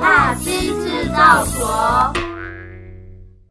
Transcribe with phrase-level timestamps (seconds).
[0.00, 2.12] 大师制造所。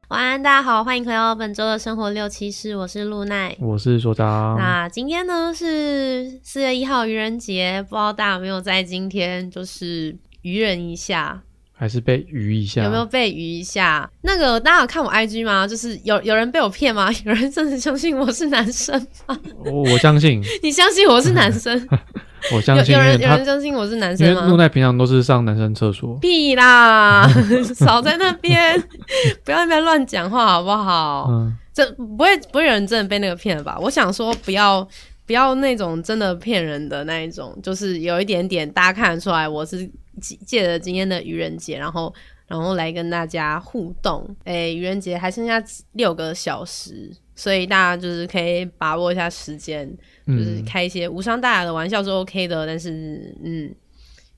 [0.10, 4.58] 晚安，大家好，欢迎回到本周的生活六七事，我是露奈，我是所长。
[4.58, 11.44] 那今天呢是四月一号愚人节，不知道大家有没有在今天就是愚人一下，
[11.80, 12.84] 还是被愚一下？
[12.84, 14.10] 有没有被愚一下？
[14.24, 15.66] 那个大家有看我 IG 吗？
[15.66, 17.10] 就是有有人被我骗吗？
[17.24, 18.94] 有人真的相信我是男生
[19.26, 19.40] 吗？
[19.64, 21.88] 我我相信， 你相信我是男生？
[22.54, 24.34] 我相信有，人有人相信我是男生吗？
[24.34, 26.18] 因为露奈平常都是上男生厕所。
[26.20, 27.26] 屁啦，
[27.74, 28.78] 少在那边，
[29.46, 31.28] 不要在那边乱讲话好不好？
[31.32, 33.78] 嗯，这不会不会有人真的被那个骗了吧？
[33.82, 34.86] 我想说，不要
[35.26, 42.14] 不要那种真的骗人的那一种，就是有一点点大家看得出来，我是借着今天的愚人节，然后
[42.48, 44.28] 然后来跟大家互动。
[44.44, 49.90] 哎、欸，愚人节还剩下六个小时，所以大家就是可以把握一下时间。
[50.28, 53.74] 就是开一些无伤大雅的玩笑是 OK 的，但是嗯，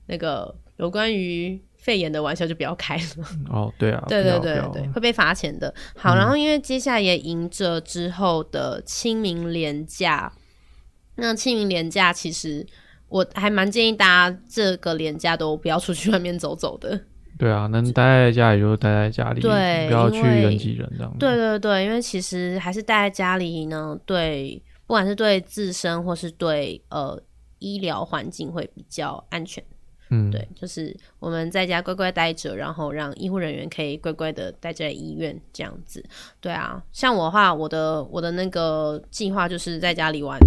[0.06, 3.02] 那个有关于肺炎的玩笑就不要开了。
[3.50, 5.74] 哦，对啊， 对对对对，会被罚钱的。
[5.94, 10.32] 好，然后因为接下来也迎着之后的清明连假，
[11.16, 12.66] 那清明连假其实
[13.12, 16.98] 我还蛮建议大家这个连假都不要出去外面走走的。
[17.38, 21.16] 对啊，能待在家里就待在家里，对，不要去人挤人这样。
[21.18, 24.62] 对对对，因为其实还是待在家里呢，对。
[24.84, 27.18] 不管是对自身或是对呃
[27.60, 29.64] 医疗环境会比较安全，
[30.10, 36.04] 嗯，对，就是我们在家乖乖待着，然后让医护人员可以乖乖的待在医院这样子。
[36.40, 40.38] 对啊，像我的话，我的我的那个计划就是在家里玩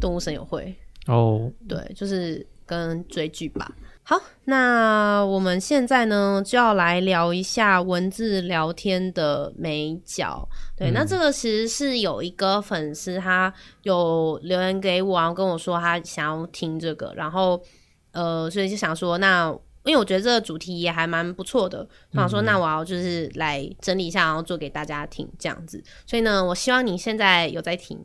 [0.00, 0.74] 动物森友会
[1.06, 3.70] 哦，对，就是跟追剧吧。
[4.04, 10.48] 好，那我们现在呢就要来聊一下文字聊天的美角。
[10.76, 17.62] 对，嗯、那这个其实是有一个粉丝他有留言给我，然后跟我说他想要听这个，然后
[18.10, 25.82] 呃，所以就想说，那因为我觉得这个主题也还蛮不错的，想说那我要就是来整理一下，然后做给大家听这样子。
[26.06, 28.04] 所以呢，我希望你现在有在听，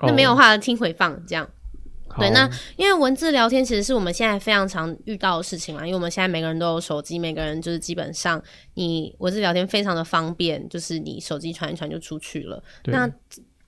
[0.00, 1.48] 那没有话听回放这样。
[2.18, 8.42] 对，那因为文字聊天其实是我们现在非常常遇到的事情嘛，因为我们现在每个人都有手机，每个人就是基本上
[8.74, 12.62] 你文字聊天非常的方便，就是你手机传一传就出去了。
[12.84, 13.08] 那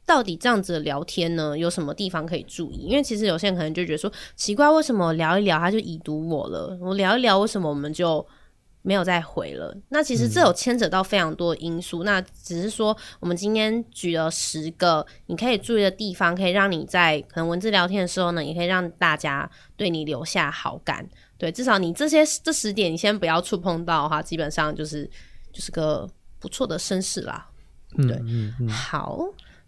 [0.04, 2.86] 到底这样子的聊天呢，有什么地方可以注意？
[2.86, 6.76] 因为其实有些人可能就觉得说奇怪，为什么聊一聊他就已读我了？
[6.80, 8.26] 我聊一聊，为什么我们就？
[8.82, 9.74] 没有再回了。
[9.88, 12.02] 那其实这有牵扯到非常多的因素。
[12.02, 21.08] 嗯、那只是说，我们今天举了十个你可以注意的地方，可以让你在可能文字聊天的时候呢，也可以让大家对你留下好感。
[21.38, 25.08] 对，至少你这些这十点，你先不要触碰到的话，基本上就是
[25.52, 27.48] 就是个不错的绅士啦。
[27.96, 29.20] 对，嗯嗯嗯、好，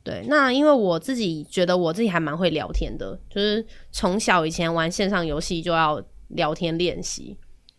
[0.03, 0.24] 对。
[0.28, 7.36] 那因为我自己觉得我自己还蛮会聊天的，就是从小以前玩线上游戏就要聊天练习。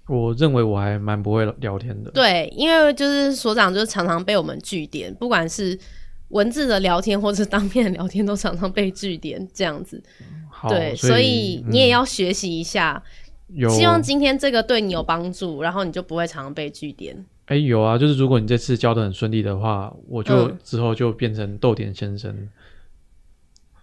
[0.07, 2.11] 我认为我还蛮不会聊天的。
[2.11, 5.77] 对，因为就是所长就是常常被我们据点，不管是
[6.29, 10.01] 文字的聊天或者当面的聊天，都常常被据点这样子。
[10.49, 13.01] 好对，所以，你也要学习一下。
[13.47, 17.15] 嗯，希望今天这个对你有帮助，然后你就不会常常被据点。
[17.45, 22.49] 哎、欸，有啊，就是如果你这次教的很顺利的话，我就之后就变成逗点先生。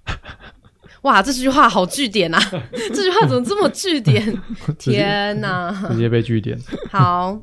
[1.03, 2.39] 嗯哇，这句话好句点啊！
[2.95, 4.25] 这句话怎么这么句点？
[4.79, 6.57] 天哪，直接被句点。
[6.91, 7.37] 好，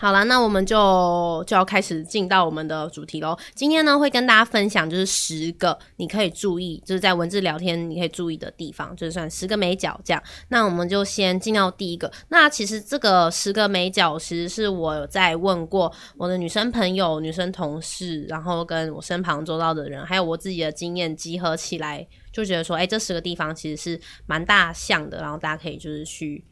[0.00, 3.36] 好了，那我们就就要开始进到我们的主题喽。
[3.56, 10.22] 今天呢，会跟大家分享就是十个你可以注意，就是在文字聊天你可以注意的地方，就是算十个美角这样。
[10.50, 12.10] 那我们就先进到第一个。
[12.28, 22.06] 那其实这个十个美角，其实是我有在问过我的女生朋友、女生同事，然后跟我身旁周遭的人，还有我自己的经验集合起来。
[22.30, 26.44] 就觉得说，哎、这十个地方其实是蛮大项的，然后大家可以就是去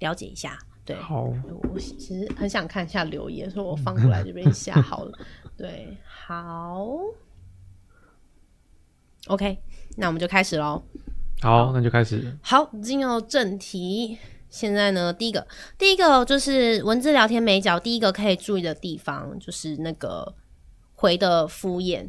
[0.00, 0.58] 了解一下。
[0.84, 1.32] 对，好，
[1.72, 5.18] 我其实很想看一下留言，所以我放过来这边下好了。
[5.56, 6.86] 对，好
[9.28, 9.58] ，OK，
[9.96, 10.82] 那我们就开始喽。
[11.40, 12.36] 好，那就开始。
[12.42, 14.18] 好，进入正题。
[14.48, 15.46] 现在呢，第一个，
[15.78, 20.34] 第一个就是文字聊天美角，第一个可以注意的地方就是那个
[20.94, 22.06] 回的敷衍。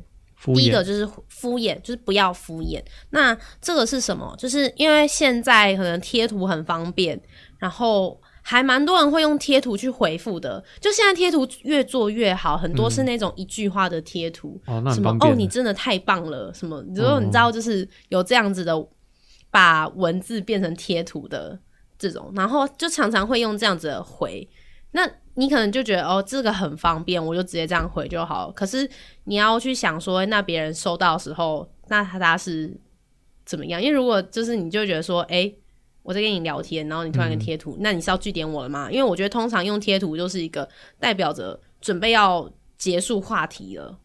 [0.53, 2.83] 第一个就是敷衍，就是不要敷衍。
[3.11, 4.35] 那这个是什么？
[4.37, 7.17] 就是因为现在可能贴图很方便，
[7.59, 10.63] 然后还蛮多人会用贴图去回复的。
[10.79, 16.83] 就现在贴图越做越好，很多是那种一句话的贴图，嗯、什么哦，哦，你真的太棒了，什么？
[16.93, 18.73] 如果你知道，就是有这样子的，
[19.49, 21.57] 把文字变成贴图的
[21.97, 24.47] 这种，然后就常常会用这样子的回。
[24.91, 28.51] 那你可能就觉得哦，这个很方便，我就直接这样回就好。
[28.51, 28.87] 可是
[29.23, 32.79] 你要去想说，那别人收到的时候，那他他是
[33.43, 33.81] 怎么样？
[33.81, 35.51] 因为如果就是你就觉得说，哎，
[36.03, 38.91] 我在跟你聊天，然后你突然跟贴图，嗯、那你是要句点我了吗？
[38.91, 40.67] 因为我觉得通常用贴图就是一个
[40.99, 42.47] 代表着准备要
[42.77, 43.97] 结束话题了。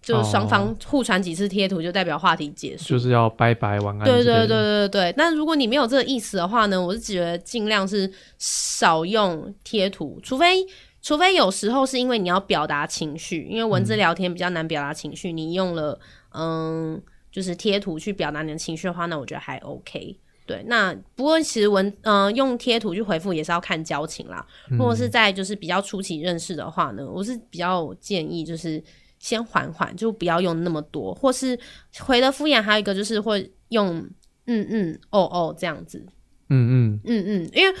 [0.00, 4.04] 就双方互传几次贴图，就代表话题结束，就是要拜拜晚安。
[4.04, 5.14] 对对对对对对。
[5.16, 10.66] 那如果你没有这个意思的话呢，我是觉得尽量是少用贴图，除非
[11.00, 15.96] 除非有时候是因为你要表达情绪，因为文字聊天比较难表达情绪，嗯、你用了
[16.32, 17.00] 嗯
[17.30, 20.18] 就是贴图去表达你的情绪的话，那我觉得还 OK。
[20.52, 24.44] 对，那不过其实文嗯、呃、用贴图去回复也是要看交情啦。
[24.70, 28.82] 如果是在就是比较初期认识的话呢，我是比较建议就是。
[29.22, 31.56] 先缓缓，就不要用那么多，或是
[32.00, 32.60] 回的敷衍。
[32.60, 33.98] 还有一个就是会用
[34.46, 36.04] 嗯嗯哦哦这样子，
[36.48, 37.72] 嗯嗯嗯嗯，因为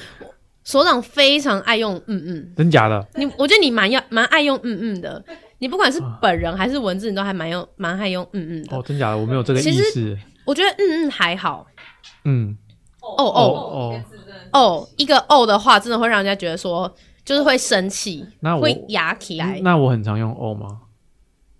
[0.62, 3.04] 所长非常爱用嗯嗯，真假的？
[3.16, 5.24] 你我觉得你蛮要蛮爱用嗯嗯的，
[5.58, 8.76] 你不管是本人还是文字，你都还蛮用蛮爱用嗯嗯的。
[8.76, 9.18] 哦，真假的？
[9.18, 9.68] 我没有这个意思。
[9.72, 11.66] 其实我觉得嗯嗯还好。
[12.24, 12.56] 嗯，
[13.02, 14.02] 哦哦哦
[14.52, 16.92] 哦，一个哦的话，真的会让人家觉得说
[17.24, 19.60] 就是会生气，那会压起来。
[19.62, 20.80] 那我很常用哦吗？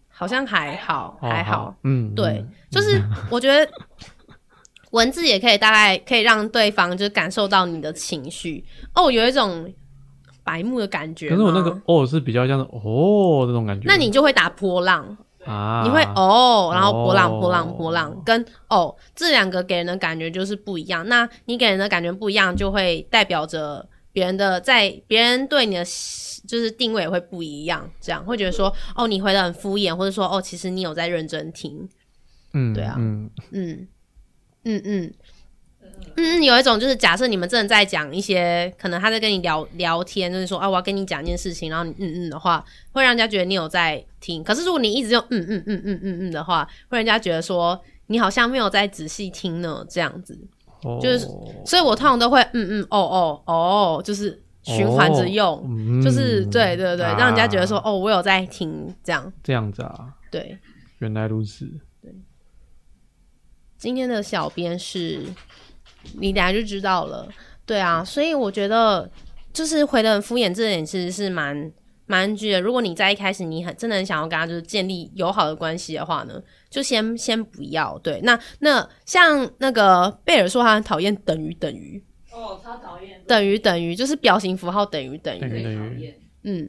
[0.08, 3.68] 好像还好，还好，嗯，对，嗯、就是我觉得
[4.92, 8.64] 文字也可以大概可以让对方就是感受到你的情绪
[8.94, 9.72] 哦，有一种
[10.44, 11.28] 白目的感觉。
[11.30, 21.06] 可是我那个哦是比较像是哦这种感觉，那你就会打波浪啊，你会哦，然后波浪波浪波浪，跟哦这两个给人的感觉就是不一样。
[21.08, 25.84] 那你给人的感觉不一样，就会代表着别人的在别人对你的。
[26.44, 31.88] 就是定位也会不一样，这样会觉得说哦，你回的很敷衍，或者说哦，其实你有在认真听，
[32.52, 33.30] 嗯，对啊，嗯。
[33.52, 33.88] 嗯
[34.64, 35.14] 嗯嗯
[36.16, 44.43] 嗯，有一种就是假设你们真的在讲一些，可能他在跟你聊聊天，就是说啊，我要跟你讲一件事情，然后你嗯嗯的话，会让人家觉得你有在听。
[44.43, 50.38] 可是如果你一直用嗯嗯嗯嗯嗯嗯的话，会让人家觉得说你好像没有在仔细听呢，这样子，
[50.82, 51.26] 哦、就是，
[51.64, 54.38] 所以我通常都会嗯嗯哦哦哦，就是。
[54.64, 60.56] 循环着用，哦嗯、就是对对对，啊、让人家觉得说哦，我有在听，这样这样子啊，对，
[61.00, 61.69] 原来如此。
[62.00, 62.14] 对，
[63.76, 65.25] 今天的小编是，
[66.19, 67.28] 你等下就知道了。
[67.64, 69.10] 对啊，所以我觉得
[69.52, 71.70] 就是回的很敷衍这点其实是蛮
[72.06, 72.60] 蛮绝的。
[72.60, 77.99] 如果你在一开始你很真的很想要跟他就是建立友好的关系的话呢，就先先不要。
[78.00, 82.02] 对，那那像那个贝尔说他很讨厌等于等于。
[82.34, 83.20] 哦，超讨厌！
[83.26, 86.14] 等于等于就是表情符号等于等于等于等于，
[86.44, 86.66] 嗯，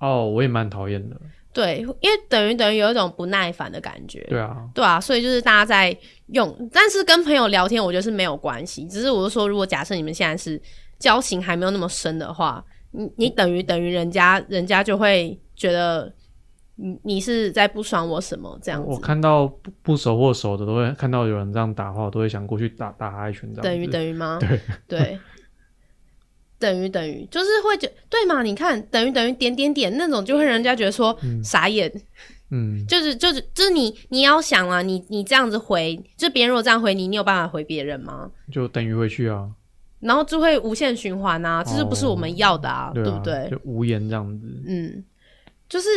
[0.00, 1.18] 哦，我也蛮讨厌的。
[1.62, 4.24] 对，因为等于等于有一种不耐烦的感觉。
[4.28, 5.96] 对啊，对啊，所以就是大家在
[6.28, 8.86] 用，但是跟朋友聊天，我觉得是没有关系。
[8.86, 10.60] 只是我是说，如果假设你们现在是
[10.98, 16.12] 交情还没有那么深的话，你你等于等于人家，人家就会觉得。
[16.80, 18.88] 你你是在不爽我什么这样子？
[18.88, 23.52] 我看到不不熟或熟的，都会看到有人这样打话，我都会想过去打打他一拳。
[23.52, 24.38] 这样等于等于吗？
[24.38, 25.18] 对 对，
[26.58, 28.42] 等于等于就是会觉对嘛？
[28.42, 31.92] 你看等于等于点点点那种，就会让人家觉得说、嗯、傻眼。
[32.50, 38.30] 嗯， 就是就是就是你你要想啊，你你这样子回，就别人如果这样回你，你有办法回别人吗？
[38.50, 39.48] 就等于回去啊，
[40.00, 42.90] 然后就会无限循环啊，这是不是我们要的啊？
[42.90, 43.50] 哦、对，啊对不对？
[43.50, 44.46] 就无言这样子。
[44.66, 45.04] 嗯，
[45.68, 45.88] 就是。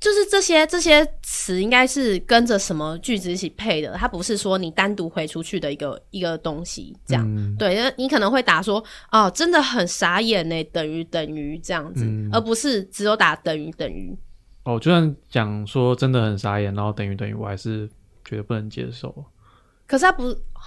[0.00, 7.74] 就是这些这些词应该是跟着什么句子一起配的，它不是说你单独回出去的一个一个东西，这样、嗯、对。
[7.74, 14.16] 那你可能会打说哦，真的很傻眼呢，等于等于这样子，嗯、而不是只有打等于等于。
[14.64, 17.88] 哦，就算讲说真的很傻眼，然后等于等于，我还是
[18.24, 19.24] 觉得不能接受。
[19.88, 20.24] 可是他不，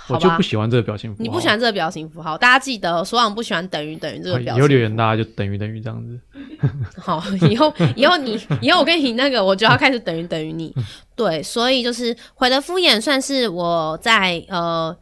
[0.10, 1.24] 我就不喜欢这个表情符号。
[1.24, 4.58] 你不喜欢这个表情符号，大家记得，所长不喜欢等于等于这个表情。
[4.58, 6.20] 以后留言大家就等于等于这样子。
[6.98, 10.76] 好，以后以后你以后我跟你那个，我就要开始等于等于你。
[11.16, 14.96] 对，所以就是回的敷衍，算是我在呃，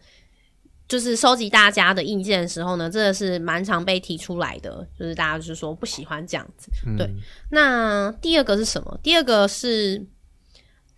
[0.86, 6.70] 就是收集大家的意见的时候呢，这个是蛮常被提出来的，就是大家就是说不喜欢这样子。
[6.98, 7.16] 对，嗯、
[7.52, 9.00] 那第二个是什么？
[9.02, 10.06] 第二个是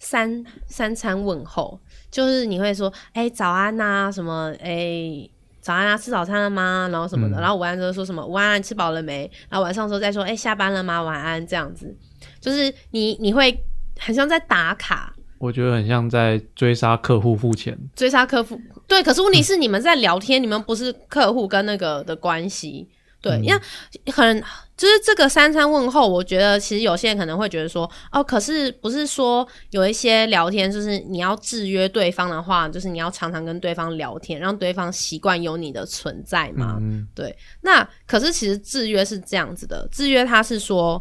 [0.02, 1.80] 三三餐问候。
[2.10, 5.32] 就是你会说，哎、欸，早安呐、啊，什么，哎、欸，
[5.62, 6.90] 早安啊，吃早餐了吗？
[6.92, 9.32] 然后什么的，嗯、然后午安之后说什么，午安、啊，你吃饱了没？
[9.48, 11.02] 然后晚上的时候再说，哎、欸，下班了吗？
[11.02, 11.96] 晚安，这样子，
[12.42, 13.58] 就是你你会
[13.98, 22.90] 很像在打卡，我觉得很像在追杀客户付钱，追杀客户，对，可是问题是你们在聊天，你们不是客户跟那个的关系。
[23.22, 23.62] 对，因为
[24.12, 24.44] 很
[24.82, 36.80] 就是这个三餐问候，我觉得其实有些人可能会觉得说，哦，可是不是说有一些聊天，就是你要制约对方的话，就是你要常常跟对方聊天，让对方习惯有你的存在嘛。
[36.82, 37.38] 嗯，对。
[37.62, 41.00] 那可是其实制约是这样子的，制约它是说，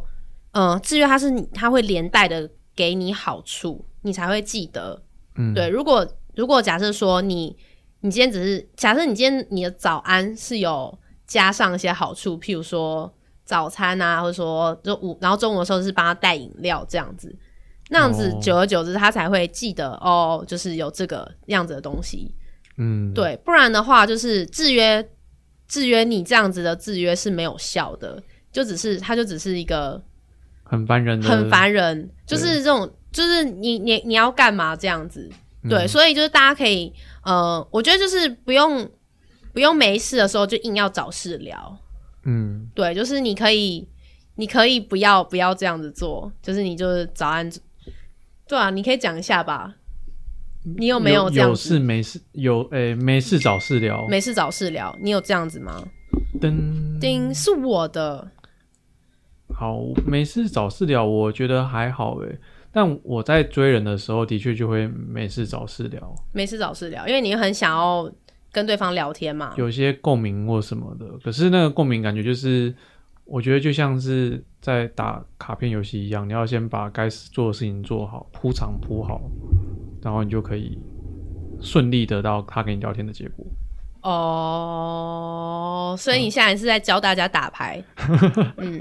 [0.53, 2.47] 嗯、呃，制约它是你，它会连带的
[2.77, 5.03] 给你好处，你才会记得。
[5.37, 5.71] 嗯，对。
[5.71, 6.07] 如果
[6.37, 7.57] 如果假设说你。
[8.03, 13.13] 你今天只是假设你今天你的早安是有加上一些好处，譬如说
[13.51, 17.35] 早餐啊，或者说就午，然后中午的时候是帮他带饮料这样子，
[17.89, 22.33] 那样子久而久之他才会记得哦，就是有这个样子的东西。
[22.77, 25.05] 嗯，对，不然的话就是制约
[25.67, 30.01] 制约你这样子的制约是没有效的，就只是他就只是一个
[30.63, 35.29] 很烦人的，很烦人，就是这种就是你你你要干嘛这样子。
[35.69, 36.91] 对，所以就是大家可以，
[37.23, 38.89] 呃，我觉得就是不用
[39.53, 41.77] 不用没事的时候就硬要找事聊，
[42.25, 43.89] 嗯，对，就是你可以
[44.35, 47.51] 你可以不要不要这样子做，就是你就是早安，
[48.47, 49.75] 对啊，你可以讲一下吧，
[50.77, 51.75] 你有没有这样子？
[51.75, 55.83] 有事没事有诶、欸，没事找事聊，没事找事聊，你有这样子吗？
[56.41, 58.31] 噔叮，是我的，
[59.55, 62.39] 好，没事找事聊，我觉得还好诶。
[62.73, 68.09] 但我在追人的时候，的确就会没事找事聊，没事找事聊，因为你很想要
[68.53, 71.07] 跟对方聊天嘛，有些共鸣或什么的。
[71.23, 72.75] 可是那个共鸣感觉就是，
[73.25, 79.21] 我觉得就像是在打卡片游戏一样，你要先把该做的事情做好，铺场铺好，
[80.03, 80.79] 然后你就可以
[81.61, 83.47] 顺利得到他跟你聊天的结果。
[84.03, 87.85] 哦，所以你现在是在教大家打牌，
[88.57, 88.81] 嗯，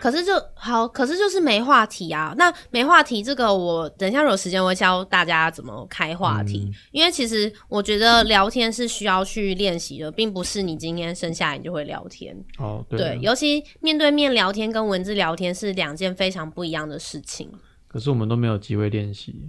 [0.00, 2.34] 可是就好，可是就是没话题啊。
[2.36, 12.36] 那没话题这个，我等一下有时间我会教大家怎么开话题，嗯，因为其实我觉得聊天是需要去练习的，并不是你今天生下来你就会聊天。
[12.58, 17.50] 哦，对，对，尤其面对面聊天跟文字聊天是两件非常不一样的事情。
[17.86, 19.48] 可是我们都没有机会练习，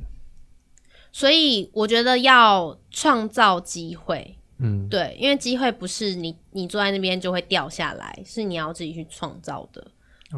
[1.11, 4.36] 所以我觉得要创造机会。
[4.59, 9.85] 嗯，对，因为机会不是你你坐在那边就会掉下来，是你要自己去创造的。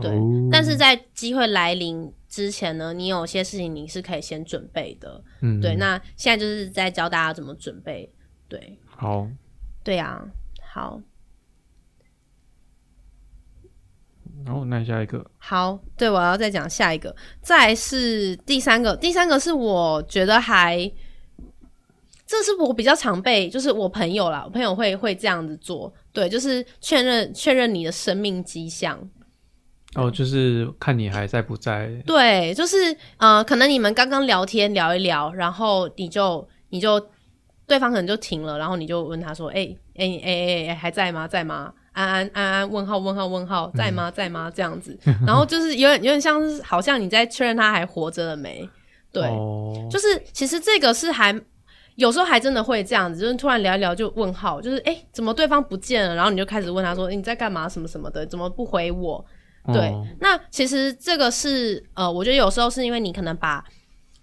[0.02, 5.24] 对，哦、但是在机会来临之前呢，你有些事情你是可以先准备的。
[5.42, 8.12] 嗯，对，那现在就是在教大家怎么准备。
[8.50, 9.26] 对，好，
[9.84, 10.22] 对啊，
[10.62, 11.02] 好。
[14.46, 20.92] 然后那下一个，好，对，我要再讲下一个，再是第三个，第三个是我觉得还。
[22.30, 29.00] 这是我比较常被，就是我朋友啦，我朋友会会这样子做，对，就是确认确认你的生命迹象。
[29.96, 31.90] 哦，就是看你还在不在。
[32.06, 37.04] 对，就是呃，可能你们刚刚聊天聊一聊，然后你就你就
[37.66, 41.28] 对方可能就停了，然后你就问他说：“哎哎哎哎哎，还在吗？
[41.28, 41.74] 在吗？
[41.94, 42.72] 安安安安？
[42.72, 44.12] 问号问号问号， 在吗？
[44.12, 44.52] 在吗？
[44.56, 44.96] 这样子，
[45.26, 48.70] 然后就是有点有点像是好像你在确认他还活着了没？
[49.12, 51.36] 对，哦、就是其实这个是还。
[52.00, 56.16] 有时候还真的会这样子，就是突然聊一聊就问号，就是哎、欸，怎么对方不见了？
[56.16, 57.68] 然后你就开始问他说：“欸、你在干嘛？
[57.68, 58.26] 什么什么的？
[58.26, 59.24] 怎么不回我？”
[59.74, 63.62] 对，哦、那其实这个是呃，我觉得有时候是因为你可能把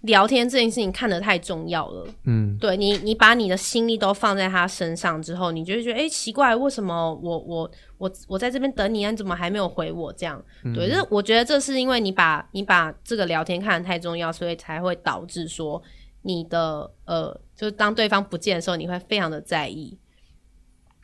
[0.01, 2.07] 聊天这件事情看得太重要了。
[2.25, 10.11] 嗯，对你，你把你的心力都放在他身上之后，你就会觉得哎、欸，奇怪，为什么我我我我在这边等你，你怎么还没有回我？
[10.13, 15.79] 这样，嗯、就是我觉得这是因为你把你把这个聊天看得太重要，所以才会导致说。
[16.23, 19.97] 你的呃，就是当对方不见的时候，你会非常的在意。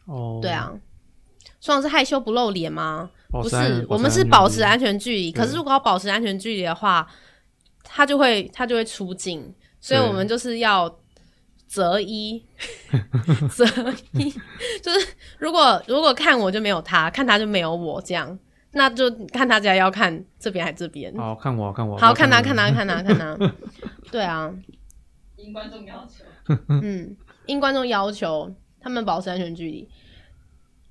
[0.06, 0.74] 哦，对啊，
[1.62, 3.10] 双是害羞不露脸吗？
[3.32, 5.32] 不是，我们是保持安全距离。
[5.32, 7.08] 可是如果要保持安全距离的话，
[7.84, 10.94] 他就会他就会出镜，所以我们就是要
[11.66, 12.46] 择一
[13.50, 13.66] 择
[14.12, 14.30] 一，
[14.82, 15.08] 就是
[15.40, 18.38] 如果如果看我就没有他，看他就没有我，这样
[18.74, 21.16] 那就看大家要看这边还是这边。
[21.16, 23.54] 好看我看我，好看他看他看他看他，
[24.12, 24.54] 对啊。
[25.44, 26.24] 因观众要求，
[26.70, 27.16] 嗯，
[27.48, 29.88] 应观众要求，他们保持安全距离。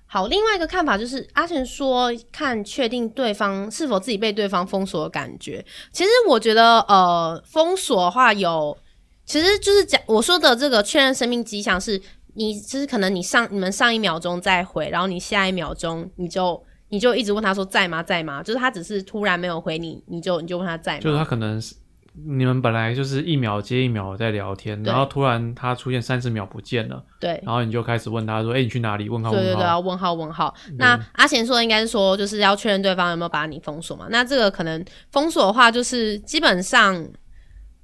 [0.07, 5.65] 好，另外一个看法就是，阿成说看确定对方是否自己被对方封锁的感觉。
[5.91, 8.77] 其实我觉得，呃，封锁的话有，
[9.25, 11.99] 其实就是讲我说的这个确认生命迹象，是
[12.35, 18.43] 你就是可能你上你们上一秒钟再回，然后你下一秒钟你就你就一直问他说在吗在吗？
[18.43, 21.01] 就是他只是突然没有回你，你就你就问他在吗？
[21.01, 21.75] 就是他可能是。
[22.15, 30.55] 你们本来就是一秒接一秒在聊天，然后突然他出现三十秒不见了，对，然后你就开始问他说：“哎、欸，你去哪里？”问号问号，对对对，要问号问号。
[30.67, 34.09] 对那阿贤说的应该是说，就是要确认对方有没有把你封锁嘛？
[34.11, 37.09] 那这个可能封锁的话，就是基本上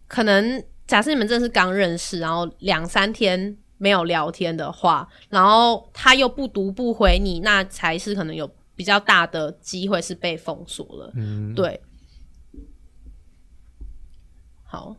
[0.07, 11.13] 可能假设你们真的是刚认识，然后两三天没有聊天的话，然后他又不读不回你，那才是可能有比较大的机会是被封锁了。
[11.17, 11.81] 嗯，对。
[14.71, 14.95] 好，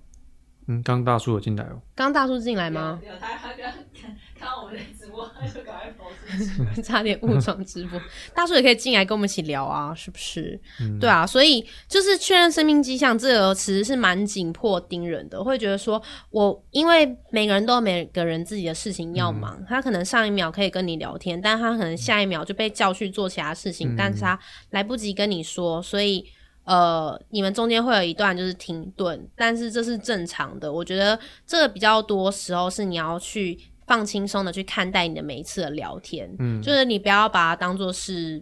[0.68, 1.80] 嗯，刚大叔有进来哦。
[1.94, 3.00] 刚大叔进来吗？
[3.04, 8.02] 有，有他他刚看到我们的直播，他就赶快跑出去， 差点误闯直播。
[8.34, 10.60] 大叔也可以进来跟我们一起聊啊，是不是？
[10.82, 24.40] 嗯、对啊，所以就是确认生命迹象这个其实是蛮紧迫盯人的，会觉得说我因为每个人都有每个人自己的事情要忙，嗯、他可能上一秒可以跟你聊天，但他可能下一秒就被叫去做其他事情，嗯、但是他
[24.72, 26.26] 来不及跟你说，所以。
[26.70, 30.72] 呃，你们中间会有一段就是停顿，但是这是正常的。
[30.72, 38.40] 我觉得这个比较多时候是你要去放轻松的去看待你的每一次的聊天，嗯，就是你不要把它当做是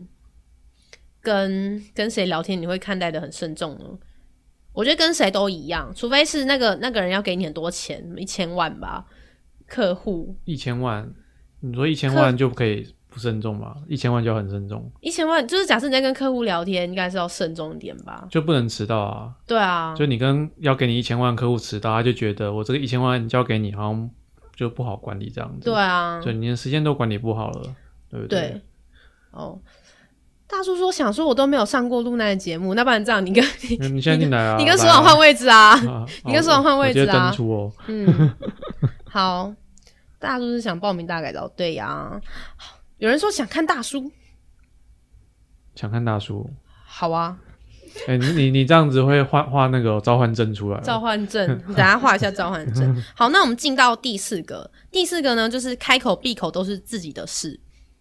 [1.22, 3.86] 跟跟谁聊天，你会看待的很慎重呢。
[4.74, 9.06] 我觉得跟谁都一样，除非是那个那个人要给你很多钱，一千万吧，
[9.66, 11.10] 客户一千万，
[11.62, 12.94] 你说一千万就可以。
[13.18, 14.88] 不慎重吧，一千万就要很慎重。
[15.02, 18.28] 一千万就是假设你在跟客户聊天，应该是要慎重一点吧？
[18.30, 19.32] 就不能迟到啊？
[19.48, 24.10] 对啊，就你跟要给你一千万客户迟到，他就觉得我这个一千万交给你，好像
[24.56, 25.66] 就不好管理这样子。
[25.66, 27.62] 对啊，所以你的时间都管理不好了，
[28.12, 28.40] 对不对？
[28.40, 28.62] 对。
[29.32, 29.60] 哦，
[30.48, 37.30] 大叔说想说我都没有上过露娜的节目，那不然这样，你跟你 你现在进来啊，你跟所长换位置啊，啊你跟所长换位置啊。
[37.30, 37.72] 登出哦。
[37.88, 38.32] 嗯，
[39.10, 39.52] 好，
[40.20, 42.22] 大叔是想报名大改造，对呀、啊。
[42.98, 44.12] 有人说想看大叔，
[45.76, 46.50] 想看大叔，
[46.86, 47.38] 好啊。
[48.06, 50.80] 哎、欸，你你你这样子会画画那个召唤阵出来？
[50.82, 52.96] 召唤阵，你等下画一下召唤阵。
[53.16, 57.60] 好，那我们进到第四个，第四个呢，就是开口闭口都是自己的事。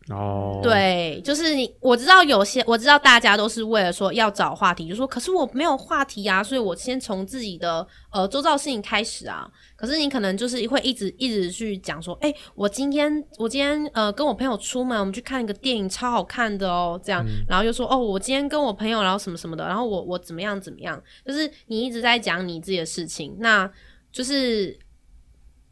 [0.08, 9.50] 哦，对，就是你，我知道有些，我知道大家都是为了说要找话题，就说，可是我没有话题啊，所以我先从自己的呃周遭事情开始啊。
[9.74, 23.68] 可是你可能就是会一直一直去讲说，哎、欸，我今天我今天呃跟我朋友出门，我们去看一个电影，超好看的哦，这样，嗯、然后又说，哦，我今天跟我朋友，然后什么什么的，然后我我怎么样怎么样，就是你一直在讲你自己的事情，那
[24.12, 24.78] 就是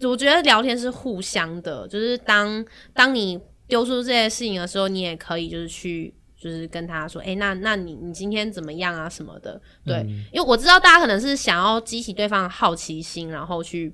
[0.00, 3.40] 我觉得聊天是互相的，就是当当你。
[3.66, 13.90] 丢出这些事情的时候，你也可以就是去，就是跟他说，哎、欸，那那你你今天怎么样啊什么的，对，嗯、因为我知道大家可能是想要激起对方的好奇心，然后去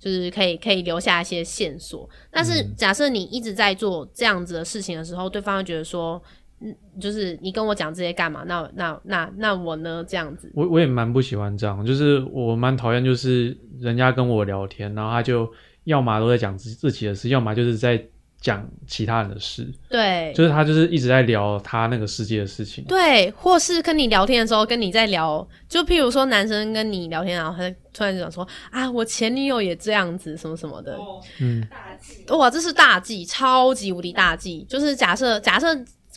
[0.00, 2.10] 就是可以可以留下一些线索。
[2.28, 6.20] 但是假设你一直在做这样子的事情的时候，对方会觉得说，
[6.60, 8.42] 嗯，就是你跟我讲这些干嘛？
[8.46, 10.04] 那那那那我呢？
[10.08, 15.48] 这样子，我我也蛮不喜欢这样，就是我蛮讨厌，就是人家跟我聊天，然后他就
[15.84, 18.04] 要么都在讲自自己的事，要么就是在。
[18.40, 30.96] 讲其他人的事，对，就是他就是一直在聊他那个世界的事情，对，或是跟你聊天的时候跟你在聊，就譬如说男生跟你聊天，然后他突然就讲说啊，我前女友也这样子，什么什么的，
[31.40, 34.64] 嗯，大忌，哇，这是大忌，超级无敌大忌。
[34.68, 35.66] 就是假设假设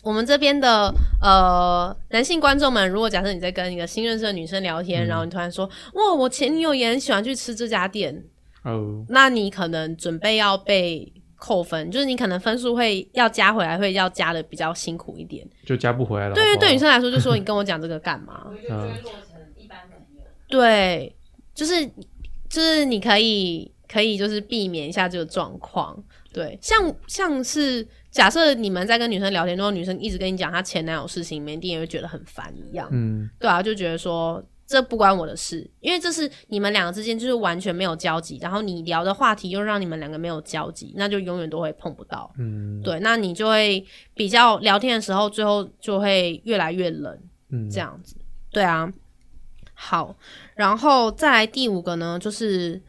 [0.04, 8.22] 我们这边的呃男性观众们，如果假设你在跟一个新认识的女生聊天，嗯、然后你突然说哇，我前女友也很喜欢去吃这家店，
[8.62, 11.12] 哦，那你可能准备要被。
[11.42, 16.34] 扣分就是你可能分数会要加回来，会要加的比较辛苦一点，就加不回来了。
[16.36, 18.46] 对于对女生来说，就说你跟我讲这个干嘛？
[20.46, 21.12] 对，
[21.52, 21.84] 就是
[22.48, 26.00] 就是你可以可以就是避免一下这个状况。
[26.32, 32.88] 对，像像是假设你们在跟女生聊天，然后女生一直跟你讲她前男友事情，你们一定也会觉得很烦一样。
[32.92, 34.40] 嗯，对啊，就觉得说。
[34.72, 42.32] 这不关我的事，因为这是你们两个之间就是完全没有交集，然后你聊的话题又让你们两个没有交集，那就永远都会碰不到。
[42.38, 47.18] 嗯，对，那你就会比较聊天的时候，最后就会越来越冷。
[47.50, 48.16] 嗯，这样子，
[48.50, 48.90] 对啊。
[49.74, 50.16] 好，
[50.54, 52.80] 然后再来第五个呢，就是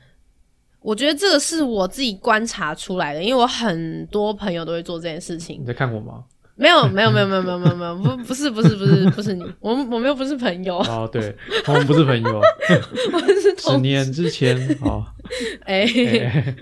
[0.80, 5.60] 我觉得这个是我自己观察出来的，因为我很多朋友都会做这件事情。
[5.60, 6.24] 你在看我吗？
[6.56, 10.78] 没有没有没有没有没有没有没有不不是不是不是不是你，我们我们又不是朋友。
[10.78, 11.36] 哦，对，
[11.68, 12.42] 我们不是朋友，
[13.12, 15.04] 我们是十年之前哦，
[15.66, 15.84] 哎，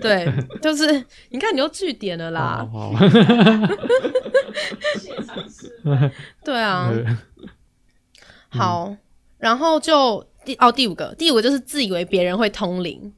[0.00, 0.26] 对，
[0.62, 2.90] 就是你看你又句点了啦，好，
[6.42, 6.90] 对啊，
[8.48, 8.96] 好，
[9.38, 13.12] 然后就第哦第五个第五个就是自以为别人会通灵。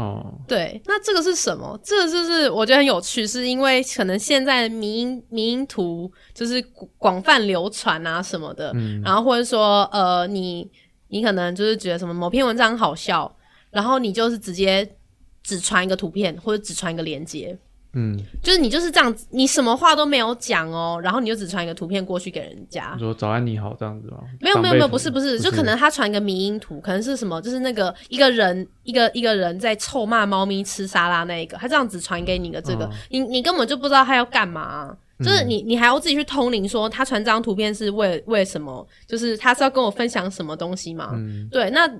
[0.00, 1.78] 哦，对，那这个是什么？
[1.84, 6.62] 这个就是我觉得很有趣，是因为可能现在迷因迷因图就是
[6.96, 10.70] 广泛流传啊什么的，嗯，然后或者说呃，你
[11.08, 13.30] 你可能就是觉得什么某篇文章好笑，
[13.70, 14.96] 然后你就是直接
[15.42, 17.58] 只传一个图片或者只传一个链接。
[17.92, 24.18] 嗯，就是你就是这样子，你什么话都没有讲哦，然后你就只传一个图片过去给人家，说早安你好这样子吗？
[24.40, 25.40] 没有没有没有，不是不是，不是。
[25.40, 41.10] 就可能他传一个迷因图，可能是什么，就是那个一个人一个一个人在臭骂猫咪吃沙拉那一个，他这样子传给你的这个，哦、你你根本就不知道他要干嘛、啊，就是你你还要自己去通灵说他传这张图片是为为什么，就是他是要跟我分享什么东西嘛？
[41.14, 41.90] 嗯，对，那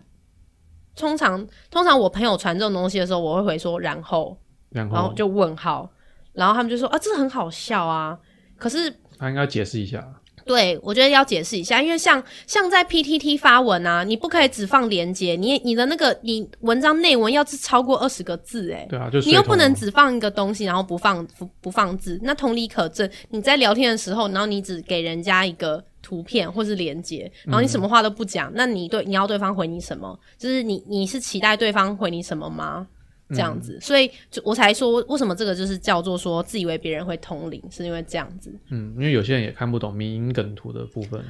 [0.94, 4.38] 通常通常我朋友传这种东西的时候，我会回说然后。
[4.70, 5.90] 然后，然后就问号，
[6.32, 8.18] 然后他们就说啊，这很好笑啊，
[8.56, 10.06] 可是他应该解释一下。
[10.46, 22.18] 对，我觉得要解释一下，因为像像在 PTT 发文啊，你不可以只放连接，你你的那个你文章内文要是超过二十个字，诶，对啊，就你又不能只放一个东西，然后不放不不放字。
[22.22, 30.18] 那同理可证，你在聊天的时候，然后你只给人家一个图片或是连接，然后你什么话都不讲，嗯、那你对你要对方回你什么？
[30.36, 32.88] 就是你你是期待对方回你什么吗？
[33.30, 38.52] 这样子，嗯、所以就我才说，为什么这个就是叫做说自以为别人会通灵，是因为这样子。
[38.70, 41.24] 嗯，因为有些人也看不懂迷因梗图的部分。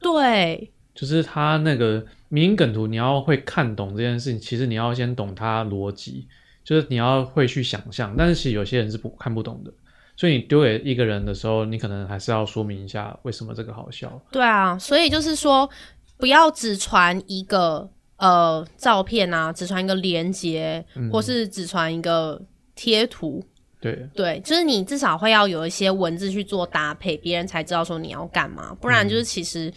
[0.00, 6.26] 对，就是他那个迷因梗图，你要会看懂这件事情，其实你要先懂它逻辑，
[6.62, 8.14] 就是你要会去想象。
[8.16, 9.72] 但是其实有些人是不看不懂的，
[10.16, 14.20] 所以你丢给一个人的时候，你可能还是要说明一下为什么这个好笑。
[14.30, 15.68] 对啊，所以就是说，
[16.16, 17.90] 不要只传一个。
[18.18, 22.40] 呃，照片啊，只传一个连接，嗯、或是只传一个
[22.74, 23.40] 贴图，
[23.80, 24.08] 对。
[24.12, 29.72] 对，就是你至少会要有一些文字去做搭配，别人才知道说你要干嘛，不然就是其实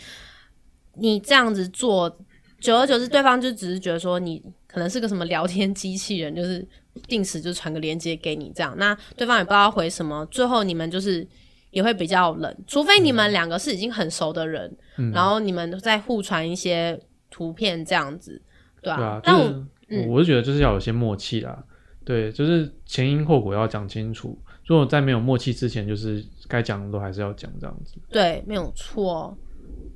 [0.95, 2.25] 你这样子做，嗯、
[2.60, 6.67] 久而久之，对方就只是觉得说你可能是个什么聊天机器人， 就是
[7.08, 11.27] 定时就传个连接给你这样，那对方也不知道回什么，最后你们就是
[11.69, 16.99] 也会比较冷，除非你们两个是已经很熟的人，嗯、然后你们再互传一些。
[17.32, 18.39] 图片这样子，
[18.84, 21.63] 对啊，对啊，但我、嗯、我是觉得就是要有些默契啦，
[22.06, 24.38] 对，就是前因后果要讲清楚。
[24.67, 27.96] 如果在没有默契之前，就是该讲的都还是要讲这样子。
[28.10, 29.36] 对，没有错。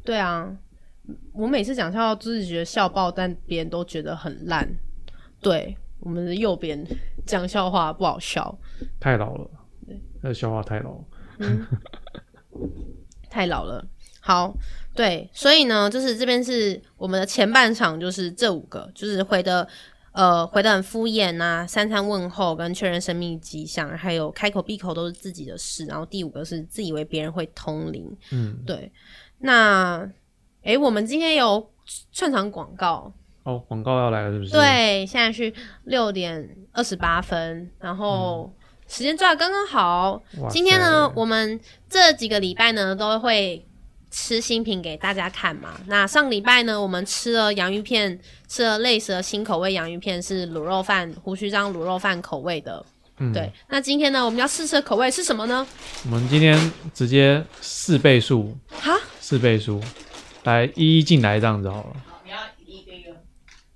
[0.03, 0.53] 对啊，
[1.31, 4.67] 我每次讲笑话，自己觉得笑爆，但别人都觉得很烂。
[5.39, 6.85] 对，我们的右边
[7.25, 8.57] 讲笑话不好笑，
[8.99, 9.49] 太老了。
[9.87, 11.05] 对，那笑话太老了，
[11.39, 11.65] 嗯、
[13.29, 13.87] 太老了。
[14.27, 14.51] 好，
[14.95, 19.67] 对，所以呢，就是这边是我们的前半场，就是这五个，就是回的，
[20.13, 28.91] 呃，回的很敷衍啊，三餐问候跟确认生命迹象，还有开口闭口都是自己的事，然后第五个是自以为别人会通灵，嗯，对。
[29.37, 30.09] 那，
[30.63, 31.69] 诶，我们今天有
[32.11, 34.53] 串场广告哦，广告要来了是不是？
[34.53, 38.51] 对，现在是六点二十八分，然后
[38.87, 40.19] 时间抓的刚刚好。
[40.49, 43.63] 今天呢，我们这几个礼拜呢都会。
[44.11, 45.79] 吃新品给大家看嘛？
[45.87, 52.85] 那上礼拜呢，我们吃了洋芋片，吃了类似的新口味洋芋片，是卤肉饭胡须章卤肉饭口味的。
[53.17, 53.51] 嗯，对。
[53.69, 55.65] 那今天呢，我们要试吃的口味是什么呢？
[56.05, 59.81] 我们今天直接四倍数，哈，四倍数，
[60.43, 61.95] 来一一进来这样子好了。
[62.07, 63.11] 好，你要一个一个，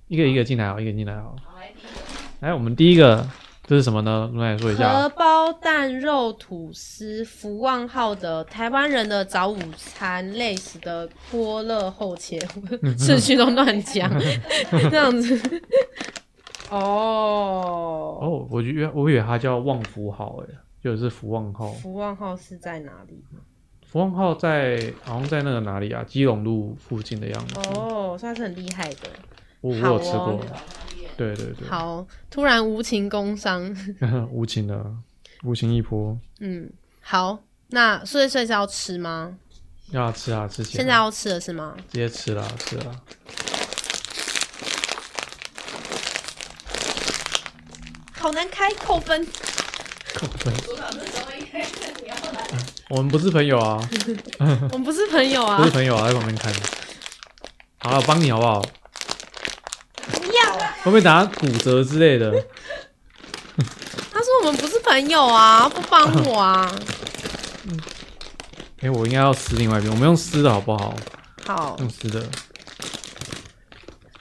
[0.07, 1.35] 一个一个进来好，一个进来好。
[1.43, 3.27] 好，来第一个，来我们第一个。
[3.69, 4.27] 这是什么呢？
[4.33, 4.91] 我们来说一下。
[4.91, 12.39] 荷包蛋肉吐司，福旺号的台湾人的早午餐，类似的波乐厚切，
[12.97, 14.11] 顺序都乱讲，
[14.89, 15.39] 这样子。
[16.71, 20.47] 哦哦，我以为我以为它叫旺福号，哎，
[20.83, 21.67] 就是福旺号。
[21.73, 23.23] 福旺号是在哪里？
[23.85, 26.03] 福旺号在好像在那个哪里啊？
[26.03, 27.59] 基隆路附近的样子。
[27.69, 29.09] 哦，算是很厉害的。
[29.61, 30.39] 我我有吃过。
[31.17, 33.75] 对对对，好，突然无情工伤，
[34.31, 34.85] 无情的，
[35.43, 36.17] 无情一波。
[36.39, 36.69] 嗯，
[37.01, 39.35] 好，那所以所以是要吃吗？
[39.91, 40.63] 要吃啊，吃。
[40.63, 41.75] 现在要吃了是吗？
[41.91, 43.01] 直接吃了，吃了。
[48.17, 49.25] 好难开，扣分。
[50.15, 50.53] 扣分。
[52.89, 53.89] 我们不是朋友啊。
[54.71, 55.57] 我们不是朋友啊。
[55.57, 56.53] 不是朋友啊，在旁边看。
[57.79, 58.61] 好了，我帮你好不好？
[60.83, 62.31] 会不会打骨折之类的？
[64.11, 66.71] 他说我们不是朋友啊，不帮我啊。
[68.81, 70.95] 哎、欸，我应该要撕另外一边，我们用撕的好不好？
[71.45, 72.23] 好，用撕的。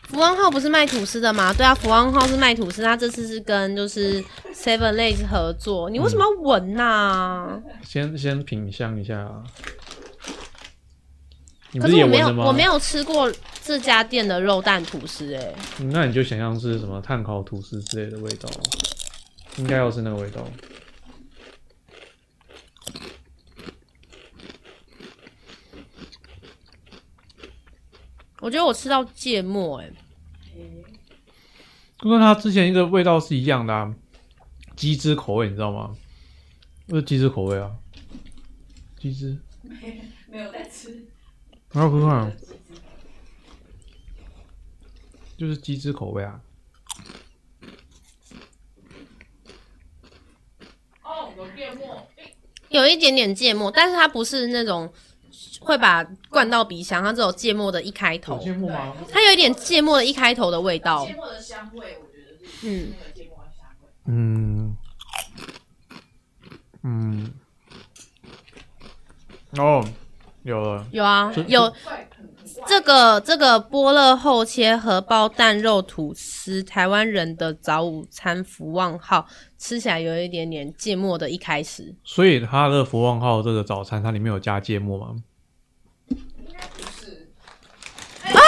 [0.08, 1.52] 福旺号不是卖吐司的吗？
[1.52, 5.88] 对啊，福旺号是卖吐司，他这次是跟就是 Seven Lays 合作。
[5.90, 7.60] 你为什么要闻呐、啊？
[7.86, 9.30] 先先品香一下。
[11.74, 13.30] 可是我没有，我没有吃过
[13.62, 15.90] 这家店的肉蛋吐司哎、欸嗯。
[15.90, 18.48] 那你就想象是什么碳烤吐司之类的味道，
[19.58, 20.46] 应该要是那个味道。
[28.40, 29.92] 我觉得我吃到芥末哎、欸，
[31.98, 33.94] 跟它之前一个味道是一样的啊，
[34.76, 35.94] 鸡汁口味你知道吗？
[36.88, 37.70] 是鸡汁口味啊，
[38.98, 39.36] 鸡汁。
[39.62, 40.00] 没
[40.30, 41.07] 没有在吃。
[41.70, 42.36] 好好看，
[45.36, 46.40] 就是鸡汁口味啊。
[51.02, 52.08] 哦，有芥末，
[52.70, 54.92] 有一点点芥末，但是它不是那种
[55.60, 58.38] 会把灌到鼻腔，它只有芥末的一开头。
[58.38, 58.96] 芥末吗？
[59.10, 61.06] 它有一点芥末的一开头的味道。
[61.06, 62.66] 芥末的香味，我觉得是。
[62.66, 62.94] 嗯。
[64.06, 64.76] 嗯。
[66.82, 67.34] 嗯，
[69.58, 69.84] 哦，
[70.48, 71.70] 有了，有啊，有
[72.66, 79.26] 这个这个波乐厚切荷包蛋肉吐司，台湾人的早午餐福旺号，
[79.58, 81.94] 吃起来有一点点芥末的一开始。
[82.02, 85.16] 所以它的福旺号这个早餐，它里面有加芥末吗？
[86.08, 86.16] 应
[86.50, 87.28] 该不是。
[88.32, 88.40] 啊！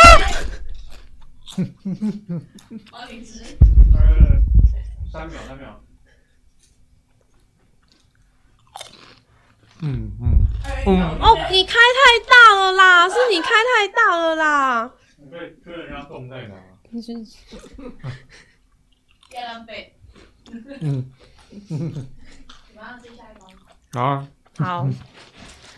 [5.13, 5.79] 三秒，三秒。
[9.83, 10.47] 嗯嗯
[10.87, 11.19] 嗯。
[11.21, 13.09] 哦，你开太大了啦！
[13.09, 14.93] 是你开太大了啦！
[15.19, 16.55] 你可以确认一下洞在哪？
[16.91, 17.13] 你是。
[19.29, 19.97] 别浪费。
[20.81, 21.11] 嗯。
[22.77, 23.47] 马上接下一包。
[23.93, 24.29] 好啊。
[24.59, 24.89] 好。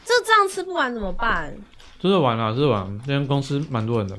[0.05, 1.57] 这这样吃不完怎么办？
[2.01, 2.87] 吃得完了，吃得完。
[3.01, 4.19] 今天公司蛮多人的。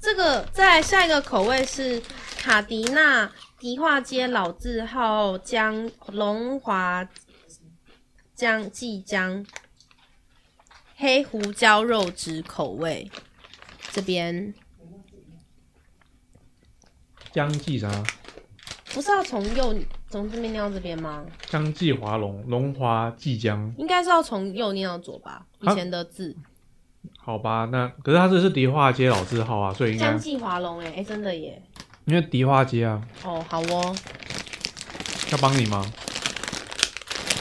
[0.00, 2.00] 这个再来下一个口味是
[2.38, 3.30] 卡迪娜
[3.66, 7.08] 迪化街老字号江龙华
[8.32, 9.44] 江记江
[10.94, 13.10] 黑胡椒肉质口味，
[13.90, 14.54] 这边
[17.32, 17.90] 江记啥？
[18.94, 19.74] 不是要从右
[20.08, 21.26] 从这边念到这边吗？
[21.46, 25.44] 江记华龙龙华记江，应该是要从右念到左吧？
[25.62, 26.36] 以前的字。
[27.18, 31.60] 好吧，那可是他这是迪化街老字号啊，所以应该姜记华龙哎哎，真的耶！
[32.06, 33.02] 因为迪化街啊。
[33.24, 33.94] 哦，好哦。
[35.32, 35.84] 要帮你吗？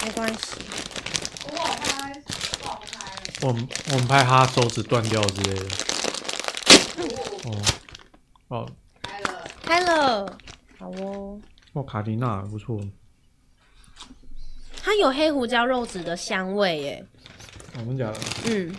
[0.04, 0.56] 没关系。
[1.52, 2.22] 我好拍，
[2.64, 3.22] 我好拍。
[3.42, 5.66] 我们我们拍他手指断掉之类的。
[7.46, 7.62] 哦
[8.48, 8.70] 哦。
[9.04, 9.48] 开了。
[9.64, 10.38] 开了。
[10.80, 11.40] 好哦。
[11.74, 12.82] 哦，卡迪娜不错。
[14.82, 17.06] 它有黑胡椒肉质的香味耶。
[17.78, 18.12] 我们讲。
[18.46, 18.76] 嗯。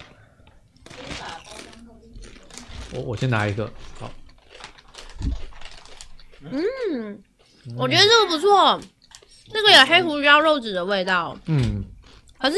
[2.93, 3.73] 我我先拿一个，好。
[6.51, 7.23] 嗯，
[7.77, 8.81] 我觉得这个不错，
[9.53, 11.37] 这个有黑胡椒肉质的味道。
[11.47, 11.85] 嗯，
[12.39, 12.57] 可是，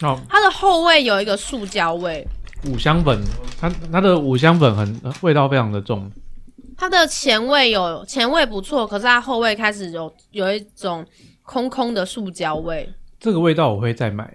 [0.00, 2.26] 哦，它的后味有一个塑胶味。
[2.66, 3.22] 五香粉，
[3.60, 6.10] 它它的五香粉很味道非常的重。
[6.76, 11.04] 它的前味有前味不错，可是它后味开始有有一种
[11.42, 12.88] 空空的塑胶味。
[13.20, 14.32] 这个味道我会再买。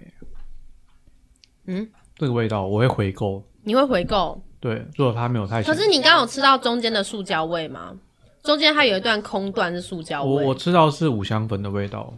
[1.66, 3.42] 嗯，这个味道我会回购。
[3.62, 4.42] 你会回购？
[4.64, 5.62] 对，如果它没有太。
[5.62, 7.94] 可是你刚刚有吃到中间的塑胶味吗？
[8.42, 10.30] 中间它有一段空段是塑胶味。
[10.42, 12.10] 我我吃到是五香粉的味道，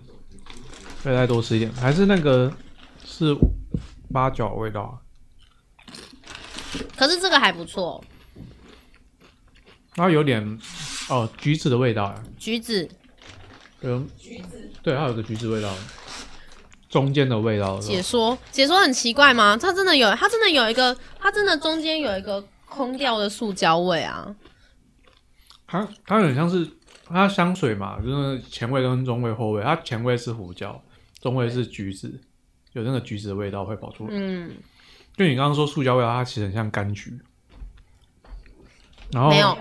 [1.03, 1.73] 可以再多吃一点。
[1.73, 2.53] 还是那个
[3.05, 3.37] 是
[4.13, 4.97] 八角味道。
[6.97, 8.01] 可是这个还不错。
[9.97, 10.57] 它有点
[11.09, 12.23] 哦橘子的味道啊。
[12.39, 12.89] 橘子。
[13.81, 14.09] 嗯。
[14.17, 14.71] 橘子。
[14.85, 15.75] 对，它有个橘子味道。
[16.97, 17.79] 中间的味道。
[17.79, 19.55] 解说解说很奇怪吗？
[19.55, 24.35] 它真的有，它真的有一个，它真的中间有一个空掉的塑胶味啊。
[25.67, 26.67] 它它很像是
[27.07, 29.63] 它香水嘛，就是前味跟中味后味。
[29.63, 30.83] 它前味是胡椒，
[31.21, 32.19] 中味是橘子，
[32.73, 34.11] 有那个橘子的味道会跑出来。
[34.13, 34.55] 嗯，
[35.19, 37.21] 就你刚刚说塑胶味道，它其实很像柑橘。
[39.13, 39.59] 然后没有，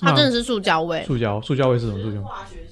[0.00, 1.04] 它真的是塑胶味。
[1.04, 2.20] 塑胶塑胶味是什么塑胶？
[2.24, 2.71] 化学塑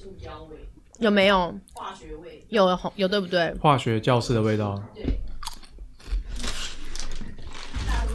[1.01, 1.59] 有没有？
[1.73, 2.45] 化学味。
[2.49, 3.51] 有有，有对不对？
[3.55, 4.81] 化学教室的味道。
[4.93, 5.03] 对。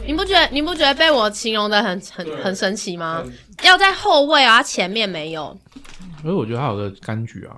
[0.05, 3.25] 你不觉得你不觉得被我形容的很很很神奇吗？
[3.63, 5.59] 要在后味啊，前面没有。
[6.21, 7.57] 所以我觉得它有个柑橘啊。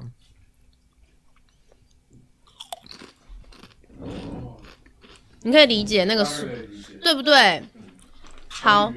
[5.44, 6.68] 你可以理解那个是，
[7.04, 7.62] 对不对？
[8.48, 8.92] 好。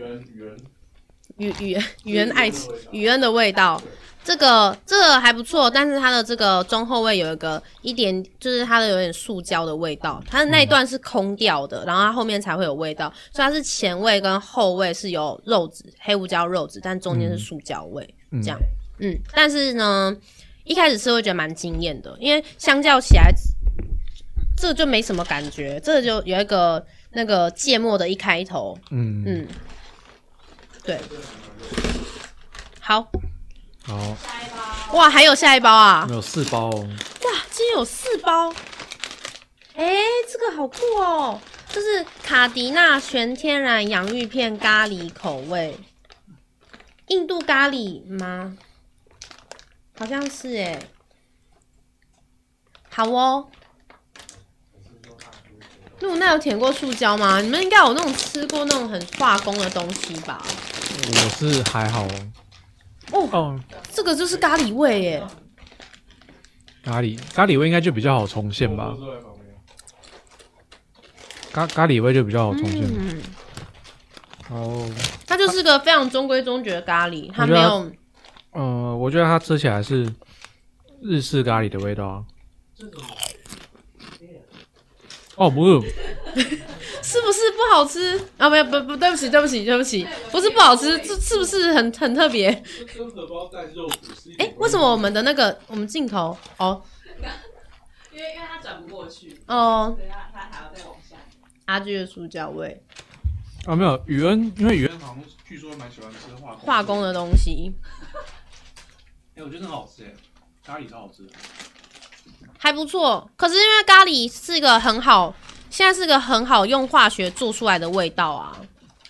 [1.37, 3.81] 语语言语言爱吃雨恩的味道。
[4.25, 10.23] 这个这个还不错，但是它的这个中后味有一个一点，就是它的有点塑胶的味道。
[10.29, 18.59] 它的那一段是空掉的，嗯、然后它后面才会有味道，所以它是前味跟后味是有肉质黑胡椒肉质，但中间是塑胶味，嗯、这样。
[18.99, 20.17] 嗯，但是呢，
[20.63, 23.33] 一开始吃会觉得蛮惊艳的，因为相较起来，
[24.57, 28.79] 这个就没什么感觉，这个就有一个那个芥末的一开头。
[28.93, 29.49] 嗯嗯，
[30.85, 31.01] 对，
[32.79, 33.11] 好。
[33.85, 36.07] 好，下一包哇，还有下一包啊？
[36.09, 36.89] 有四包哦。
[37.25, 38.51] 哇，今天有四包。
[39.75, 41.41] 哎、欸，这个好酷哦！
[41.73, 45.79] 这是卡迪娜全天然洋芋片咖喱口味，
[47.07, 48.57] 印度咖喱吗？
[49.99, 50.79] 好像是哎。
[52.91, 53.49] 好哦。
[56.01, 57.41] 露娜有舔过塑胶吗？
[57.41, 60.45] 你们应该有那种吃过那种很化工的东西吧？
[61.09, 62.33] 我是还好哦。
[63.13, 63.61] 哦，哦
[63.93, 65.23] 这个就是咖喱味耶！
[66.83, 68.97] 咖喱咖喱味应该就比较好重现吧？
[71.53, 72.83] 咖咖喱味就比较好重现。
[72.83, 73.23] 嗯，
[74.51, 74.91] 哦，
[75.27, 77.91] 它就是个非常中规中矩的咖喱，它没有。
[78.55, 80.13] 嗯、呃，我觉得它吃起来是
[81.03, 82.25] 日式咖喱的味道啊。
[85.37, 85.95] 哦，不是，
[87.03, 88.49] 是不是不好吃啊？
[88.49, 92.49] 没有，不不，对不起，对不起，对不起，不是不好吃，这是不是很很特别？
[94.39, 96.83] 哎、欸，为什么我们的那个我们镜头哦？
[98.13, 101.17] 因为因为它转不过去哦，对啊，他还要再往下。
[101.65, 102.83] 阿俊的塑胶味
[103.67, 107.73] 啊，没有宇恩，因为宇恩好像据说蛮喜欢吃化工化工的东西。
[109.35, 110.13] 哎、欸，我觉得很好吃哎，
[110.65, 111.33] 咖喱超好吃的。
[112.59, 115.35] 还不错，可是因为咖喱是一个很好，
[115.73, 118.61] 现在是个很好用化学做出来的味道啊，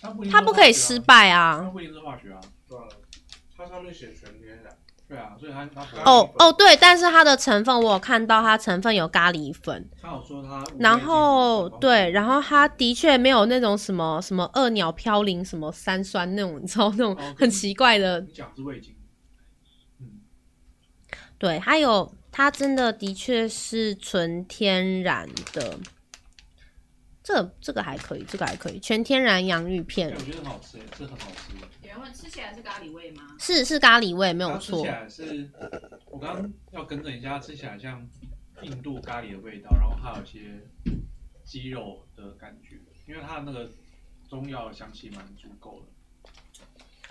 [0.01, 1.59] 它不，啊、它不可以失败啊。
[1.61, 2.83] 它不一定是化学啊，对啊，
[3.57, 4.73] 它上面写全天然，
[5.09, 8.95] 对啊，所以它它哦哦对，但是它的成分我有看到，它成分。
[8.95, 18.21] 有咖喱粉，它有说它，然后对，然后它的确没有那种什么什么二鸟嘌呤什么三酸那种，你知道那种很奇怪的。
[18.21, 18.95] 你讲是味精，
[19.99, 20.21] 嗯，
[21.37, 22.15] 对，还有。
[22.35, 25.77] 它真的的确是纯天然的，
[27.23, 30.13] 这个、这个还可以，这个还可以，全天然洋芋片。
[30.13, 31.53] 我觉得很好吃，这很好吃。
[31.81, 33.35] 有人问吃起来是咖喱味吗？
[33.39, 34.79] 是是咖喱味，没有错。
[34.79, 35.49] 吃起来是，
[36.11, 38.05] 我刚刚要更正一下，吃起来像
[38.61, 40.67] 印度咖喱的味道，然后还有一些
[41.45, 43.71] 鸡肉的感觉，因为它的那个
[44.29, 45.85] 中药的香气蛮足够的。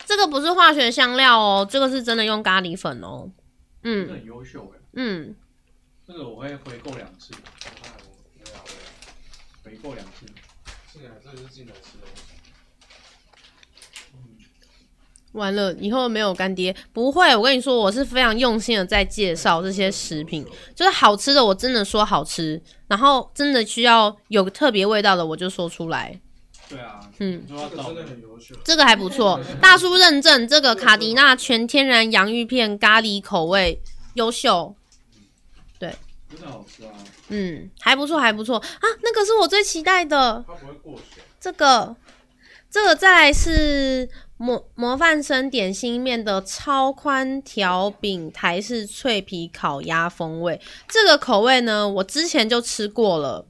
[0.05, 3.31] 这个不是化学香料哦，这个是真的用咖喱粉哦。
[3.83, 4.81] 嗯，这很优秀哎。
[4.95, 5.35] 嗯，
[6.05, 7.33] 这个我会回购两次，
[9.65, 10.27] 回购两次。
[10.93, 12.07] 进来，这就是进来吃的。
[14.15, 14.19] 嗯，
[15.33, 17.35] 完了，以后没有干爹，不会。
[17.35, 20.45] 我跟你说，我是非常用心的在介绍这些食品，
[20.75, 26.21] 就是好吃的，我真的说好吃，然后真的需要有特别味道的，我就说出来。
[26.69, 33.81] 对啊，嗯，这个真的很优秀，这个还不错， 大叔认证，这个卡迪娜全天然洋芋片咖喱口味，
[34.15, 34.75] 优秀。
[36.33, 36.93] 对，真的好吃啊！
[37.29, 38.85] 嗯，还不错，还不错啊！
[39.03, 40.43] 那个是我最期待的。
[40.47, 41.23] 它不会过水。
[41.41, 41.95] 这个，
[42.71, 50.61] 这个再来是模模范生点心面的超宽条饼台式脆皮烤鸭风味。
[50.89, 53.47] 这个口味呢，我之前就吃过了，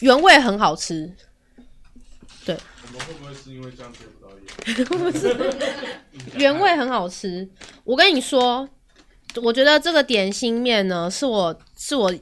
[0.00, 1.14] 原味很好吃。
[2.44, 2.56] 对。
[2.82, 4.84] 我们会不会是因为这样接不到业？
[5.12, 5.36] 不是，
[6.36, 7.48] 原味很好吃。
[7.84, 8.68] 我跟你说。
[9.42, 12.12] 我觉得这个点心面呢，是我是我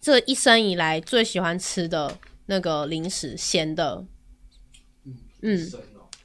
[0.00, 4.04] 这一生以来最喜欢吃的那个零食，咸的。
[5.42, 5.70] 嗯，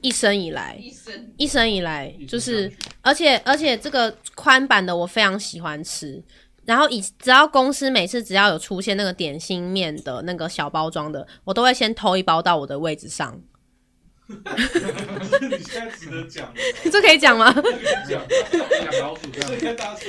[0.00, 2.72] 一生以来，一生一生以来就是，
[3.02, 6.22] 而且而且这个宽版的我非常喜欢吃。
[6.64, 13.40] 然后以只要公司每次只要有出现那个点心面的那个小包装的，我都会先偷一包到我的位置上。
[15.50, 16.52] 你现在值得讲？
[16.90, 17.52] 这可以讲吗？
[18.08, 18.20] 讲
[19.00, 19.26] 老鼠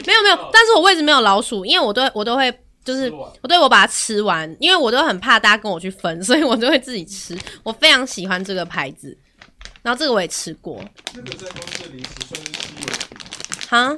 [0.06, 2.54] 没有没有，但是我位置没有老鼠，因为我都我都会
[2.86, 7.38] 就是我对我把它吃完，因为我都很怕大家跟我去分，所以我都会自己吃。
[7.64, 9.18] 我非常喜欢这个牌子，
[9.82, 10.84] 然后这个我也吃过。
[11.14, 13.18] 这个在公司零食算是稀有品。
[13.70, 13.96] 哈？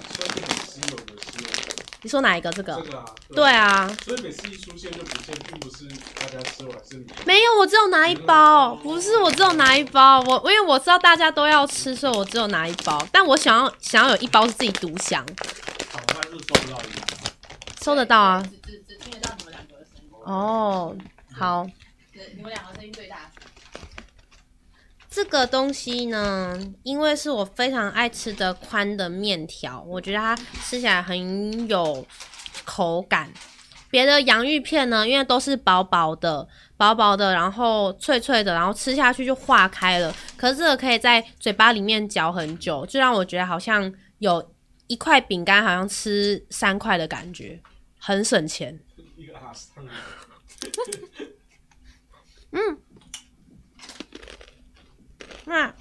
[2.03, 2.51] 你说哪一个？
[2.51, 2.75] 这个？
[2.85, 3.05] 这个啊。
[3.33, 3.97] 对啊。
[4.03, 5.87] 所以每次一出现就不见，并不是
[6.19, 7.07] 大家吃完是你。
[7.25, 10.19] 没有，我只有拿一包，不是我只有拿一包。
[10.21, 13.07] 我因为我知道大家都要吃，所以我只有拿一包。
[13.11, 15.25] 但我想要想要有一包是自己独享。
[15.91, 17.01] 好，那是收不到一个。
[17.81, 18.43] 收得到啊。
[18.49, 20.09] 只只只听得到你们两个的声音。
[20.25, 20.95] 哦，
[21.33, 21.65] 好。
[22.35, 23.31] 你们两个声音最大。
[25.13, 32.03] 这个东西呢，因为是我非常爱吃的宽的面条，我觉得它吃起来很有
[32.65, 33.31] 口感。
[33.91, 40.11] 别的洋芋片呢，因为都是薄薄的、薄薄的，然后脆脆的，然后吃下去就化开了。
[40.35, 44.51] 可是这个可以在嘴巴里面嚼很久，就让我觉得好像有
[44.87, 47.61] 一块饼干，好像吃三块的感觉，
[47.99, 48.79] 很省钱。
[52.49, 52.79] 嗯。
[55.45, 55.75] 那，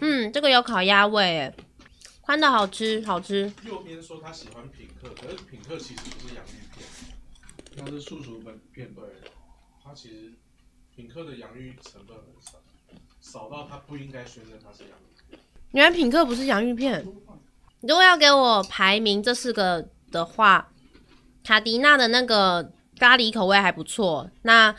[0.00, 1.52] 嗯，这个有烤鸭味，
[2.20, 3.52] 宽的好吃，好吃。
[3.64, 8.94] 右边说他喜欢品客，可是品客其实不是洋芋片，它是素薯粉片。
[8.94, 9.04] 对，
[9.82, 10.32] 它其实
[10.94, 12.58] 品客的洋芋成分很少，
[13.20, 15.40] 少到它不应该宣称它是洋芋片。
[15.72, 17.04] 原来品客不是洋芋片。
[17.80, 20.70] 如果要给我排名这四个的话，
[21.42, 24.30] 卡迪娜的那个咖喱口味还不错。
[24.42, 24.74] 那。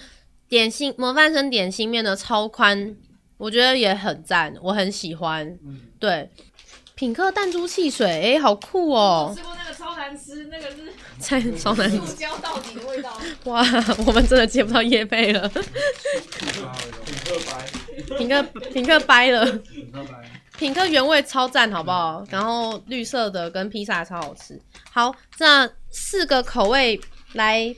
[0.48, 2.96] 点心模范生点心面的超宽，
[3.38, 5.48] 我觉得也很赞，我很喜欢。
[5.66, 6.30] 嗯、对，
[6.96, 13.20] 品客弹珠汽水，哎、欸，好酷哦、吃过那个超难吃，那个是菜超难吃，塑胶到底的味道。
[13.46, 13.66] 哇，
[14.06, 15.50] 我们真的接不到业配了。
[15.50, 15.60] 品
[17.26, 19.60] 客白，品客品客掰了。
[20.58, 22.24] 品客原味超赞，好不好？
[22.30, 24.58] 然后绿色的跟披萨超好吃。
[24.90, 26.98] 好，那四个口味
[27.34, 27.76] 来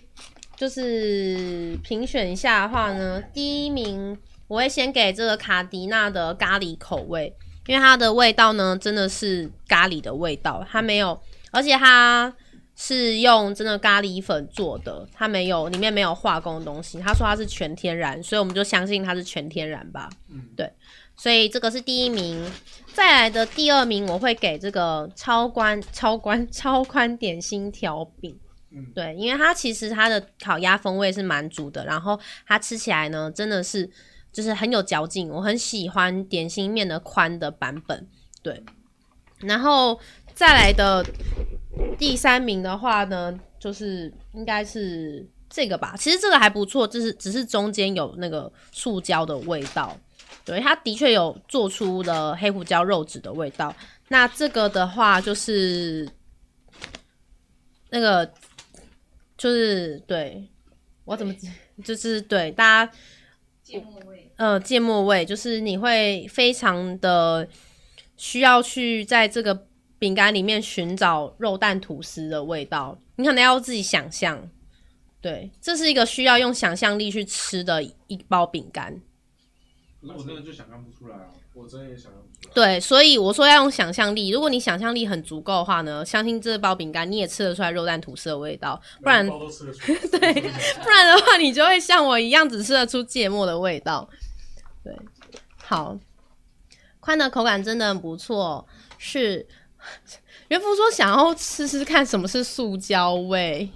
[0.57, 7.31] 就是评选一下的话呢，第一名我会先给这个卡迪娜的咖喱口味，
[7.67, 11.17] 因为它的味道呢真的是咖喱的味道，它没有，
[11.51, 12.33] 而且它
[12.75, 16.99] 是用真的咖喱粉做的，它没有里面没有化工的东西。
[16.99, 20.09] 他说它是全天然，所以我们就相信它是全天然吧。
[20.29, 20.71] 嗯，对。
[21.15, 22.43] 所以这个是第一名，
[22.93, 28.37] 再来的第二名我会给这个超宽超宽超宽点心条饼，
[28.93, 33.89] 对，因为它其实它的烤鸭风味是蛮足的，然后它吃起来呢真的是
[34.31, 38.07] 就是很有嚼劲，我很喜欢点心面的宽的版本，
[38.41, 38.63] 对，
[39.39, 39.99] 然后
[40.33, 41.05] 再来的
[41.97, 49.97] 第三名的话呢，就是应该是这个吧，其实这个还不错，就是只是中间有那个塑胶的味道。
[50.43, 53.75] 对，它的确有做出的黑胡椒肉质的味道。
[54.07, 56.07] 那这个的话，就是
[57.89, 58.31] 那个，
[59.37, 60.47] 就是对
[61.05, 61.33] 我怎么，
[61.83, 62.91] 就是对大家
[63.63, 67.47] 芥末味，呃，芥末味，就是你会非常的
[68.15, 69.67] 需要去在这个
[69.99, 72.97] 饼干里面寻找肉蛋吐司的味道。
[73.15, 74.49] 你可能要自己想象，
[75.21, 79.01] 对，这是一个需要用想象力去吃的一包饼干。
[80.07, 81.27] 可是我真的就想象不出来啊！
[81.53, 82.53] 我真的也想象不出来。
[82.53, 84.29] 对，所以我说要用想象力。
[84.29, 88.81] 如果你想象力很足够的话呢，相信这包饼干你也吃得出来肉蛋吐司的味道。
[89.03, 90.33] 不然， 对，
[90.81, 94.09] 不然的话你就会像我一样只吃得出芥末的味道。
[94.83, 94.95] 对，
[95.63, 95.97] 好，
[96.99, 98.65] 宽的口感真的很不错。
[98.97, 99.45] 是，
[100.49, 103.69] 元福说想要吃吃看什么是塑胶味。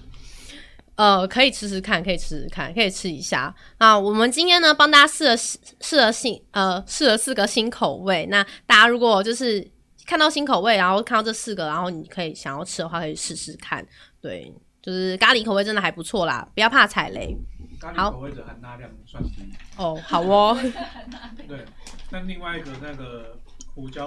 [1.01, 3.51] 呃，可以吃吃看，可以吃吃看，可以吃一下。
[3.79, 8.27] 那我们今天呢，帮大家试了试了新呃试了四个新口味。
[8.27, 9.67] 那大家如果就是
[10.05, 13.83] 看到新口味，然后看到这四个，然后你可以想要吃的话，可以试试看。
[14.21, 17.35] 对，就是咖喱口味真的还不错啦，不要怕踩雷。
[17.79, 19.51] 咖喱口味的含钠量算低。
[19.77, 20.55] 哦，好哦。
[21.49, 21.65] 对，
[22.11, 23.39] 那另外一个那个
[23.73, 24.05] 胡椒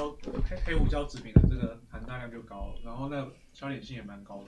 [0.49, 4.45] 黑黑胡椒制品的这个含钠量就高，然后那个小点性也蛮高的。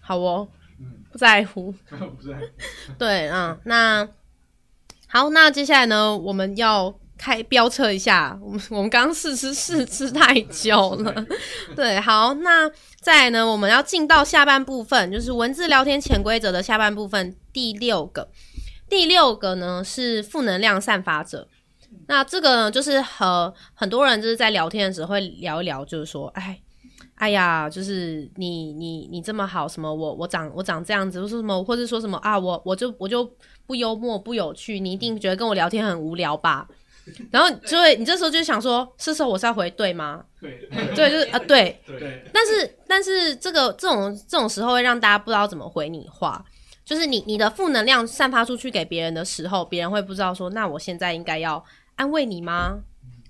[0.00, 0.46] 好哦。
[0.78, 2.92] 嗯，不在乎， 不在乎。
[2.98, 4.06] 对，嗯，那
[5.08, 8.38] 好，那接下来呢，我们要开飙车一下。
[8.42, 11.26] 我们我们刚刚试吃试吃太久了，
[11.74, 12.70] 对，好，那
[13.00, 18.28] 再来呢，我们要进到下半部分，就是文字聊天潜规则的下半部分，第六个，
[18.88, 21.48] 第六个呢是负能量散发者。
[22.08, 26.60] 那这个呢，就是和很多人就是在聊天的时候会聊一聊，就是说，哎。
[27.16, 33.28] 哎呀，就是你你你这么好，什么我我长我长这样子，或说什么，或者说什么啊，我我就我就
[33.66, 36.68] 不幽默不有趣，你一定觉得跟我聊天很无聊吧？
[37.30, 40.24] 然后就会你这时候就想说，是时候我是要回对吗？
[40.40, 41.80] 对 对，就是啊对。
[41.86, 42.22] 对。
[42.32, 46.44] 但是但是这个这种这种时候会让大家不知道怎么回你话，
[46.84, 51.64] 就是你你的负能量散发出去给别人的时候，别人会不知道说，那我现在应该要
[51.94, 52.80] 安慰你吗？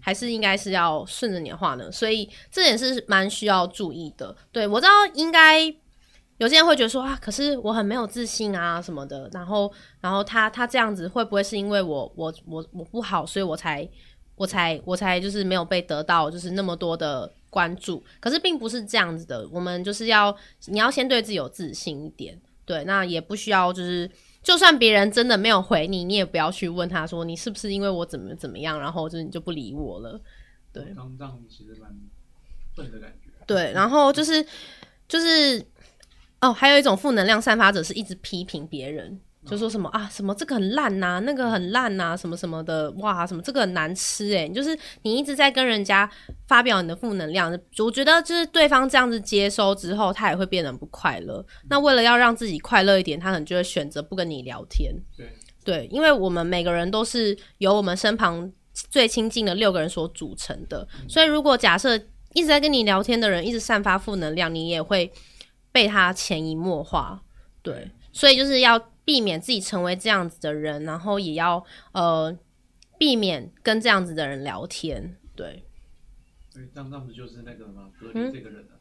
[0.06, 4.32] 还是应该是要顺着你的话呢，所以这点是蛮需要注意的。
[4.52, 5.64] 对，我知道，应该
[6.38, 9.28] 有些人会觉得说啊，可是我很没有自信啊什么的。
[9.32, 9.68] 然后，
[10.00, 13.88] 然后他他这样子会不会是因为我我我我不好，所以我才
[14.36, 18.00] 我才我才就是没有被得到就是那么多的关注？
[18.20, 19.44] 可是并不是这样子的。
[19.50, 20.32] 我们就是要
[20.66, 22.40] 你要先对自己有自信一点。
[22.64, 24.08] 对，那也不需要就是。
[24.46, 30.20] 就算别人真的没有回你，你也不要去问他说，你是不是因为我怎么怎么样，然后就是你就不理我了。
[30.72, 31.92] 对，刚这样其实蛮
[32.76, 33.32] 笨的感觉。
[33.44, 34.46] 对，然后就是
[35.08, 35.60] 就是
[36.40, 39.20] 哦，还有一种负能量散发者是一直批评别人。
[39.48, 46.10] 就说什么啊，什么这个很烂呐、啊，那个很烂呐、啊，什么什么的，哇，什么这个很难吃诶，就是你一直在跟人家
[46.48, 51.44] 发表你的负能量，我觉得就是对方这样子接收之后，他也会变得不快乐。
[51.70, 54.92] 那为了要让自己快乐一点，他可能就会选择不跟你聊天。
[55.16, 55.26] 对
[55.64, 61.96] 对，因为我们每个人都是由我们身旁最亲近的六个人所组成的，所以如果假设
[62.34, 65.12] 一直在跟你聊天的人一直散发负能量，你也会
[65.70, 67.22] 被他潜移默化。
[67.62, 68.80] 对，所以就是要。
[69.06, 72.36] 避免自己成为这样子的人，然后也要呃
[72.98, 75.16] 避免跟这样子的人聊天。
[75.36, 75.64] 对，
[76.50, 77.88] 所以这样这样子就是那个吗？
[78.00, 78.78] 隔离这个人、嗯、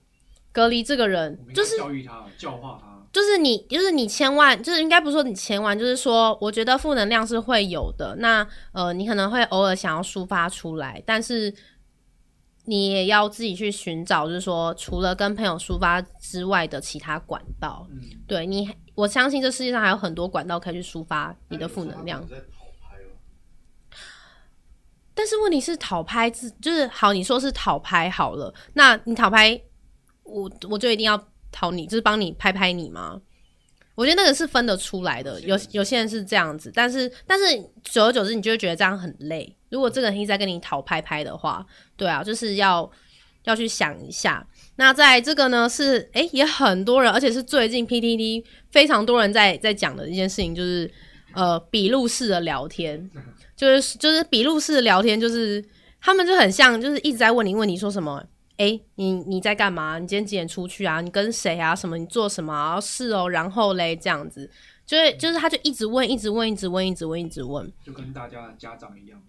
[0.52, 3.08] 隔离这个人就是教育他、教化他。
[3.14, 8.16] 就是你，就是你千万，就是应该不是说你千万，就是说，我觉得负能量是会有的。
[8.18, 11.54] 那呃，你可能会偶尔想要抒发出来，但是
[12.66, 17.88] 你也要自己去寻找，就是说，除了跟朋友抒发之外的其他管道。
[17.92, 18.68] 嗯，对你。
[18.96, 22.26] 我相信这世界上还有很多管道可以去抒发你的负能量。
[25.14, 29.58] 但是问题是讨拍自就是好，你说是讨拍好了，那你讨拍，
[30.24, 31.22] 我我就一定要
[31.52, 33.22] 讨你，就是帮你拍拍你吗？
[33.96, 37.46] 我觉得那个是分得出来的，有有些人是这样子，但是但是
[37.82, 39.56] 久而久之，你就会觉得这样很累。
[39.70, 41.66] 如果这个人一直在跟你讨拍拍的话，
[41.96, 42.92] 对啊，就是要
[43.44, 44.46] 要去想一下。
[44.78, 50.90] 那在这个呢是诶、欸，也很多人，而且是最近 PTT 非常多人在在讲的一件事情，就是
[51.34, 53.10] 呃笔录式的聊天，
[53.56, 55.64] 就是就是笔录式的聊天，就是
[56.02, 58.24] 他们就很像，就是一直在问你问你说什么。
[58.58, 60.00] 哎、欸，你你在干嘛？
[60.00, 61.02] 你今天几点出去啊？
[61.02, 61.76] 你跟谁啊？
[61.76, 61.98] 什么？
[61.98, 62.80] 你做什么啊？
[62.80, 64.50] 是哦，然后嘞，这样子，
[64.86, 69.22] 就是就是，他就一直问，一直问，一直问，一直问，一直问，就跟大家的家长一样。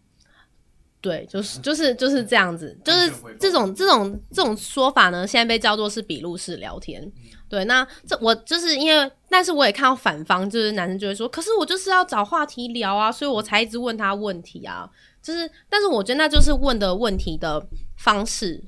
[1.00, 7.10] 对，就是就是就是这样子，就是这种这种这种说法呢，现在被叫做是笔录式聊天。
[7.48, 14.90] 对，那这我就是因为，但是我也看到反方，就是男生就会说，可是我就是要找话题聊啊，所以我才一直问他问题啊。
[15.22, 17.66] 就是，但是我觉得那就是问的问题的
[17.96, 18.64] 方式。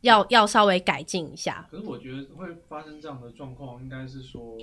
[0.00, 1.66] 要要稍微改进一下。
[1.70, 4.54] 可是我觉得会发生这样的状况，应该是说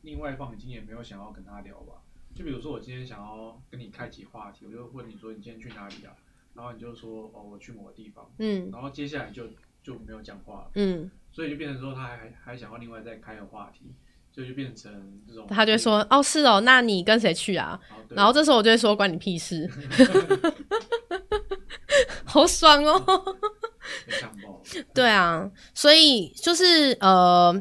[0.00, 2.00] 另外一方已经也没有想要跟他聊吧。
[2.40, 6.16] 就比如说我今天想要跟你开启话题，我就问你说你今天去哪里啊？
[6.54, 8.30] 然后你就说哦，我去某个地方。
[8.38, 8.70] 嗯。
[8.72, 9.48] 然后接下来就
[9.82, 10.70] 就没有讲话了。
[10.76, 11.10] 嗯。
[11.30, 13.92] 所以就变成说他还还想要另外再开个话题，
[14.32, 15.46] 所以就变成这种。
[15.48, 17.78] 他就会说哦是哦，那你跟谁去啊？
[18.08, 19.70] 然后这时候我就会说关你屁事。
[22.24, 23.04] 好爽哦。
[24.94, 27.52] 对啊，所以就是呃，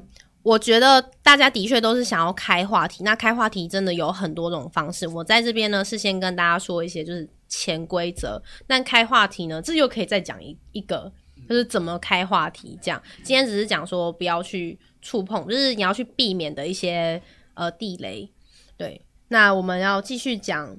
[0.41, 3.03] 我觉得大家的确都是想要开话题。
[3.03, 5.07] 那开话题真的有很多种方式。
[5.07, 8.41] 我在这边呢是先跟大家说一些就是潜规则。
[8.65, 11.11] 但开话题呢，这又可以再讲一一个，
[11.47, 12.79] 就是怎么开话题。
[12.81, 17.21] 这样今天只是讲说不要去触碰，就是你要去避免的一些
[17.53, 18.31] 呃地雷。
[18.77, 20.77] 对，那我们要继续讲。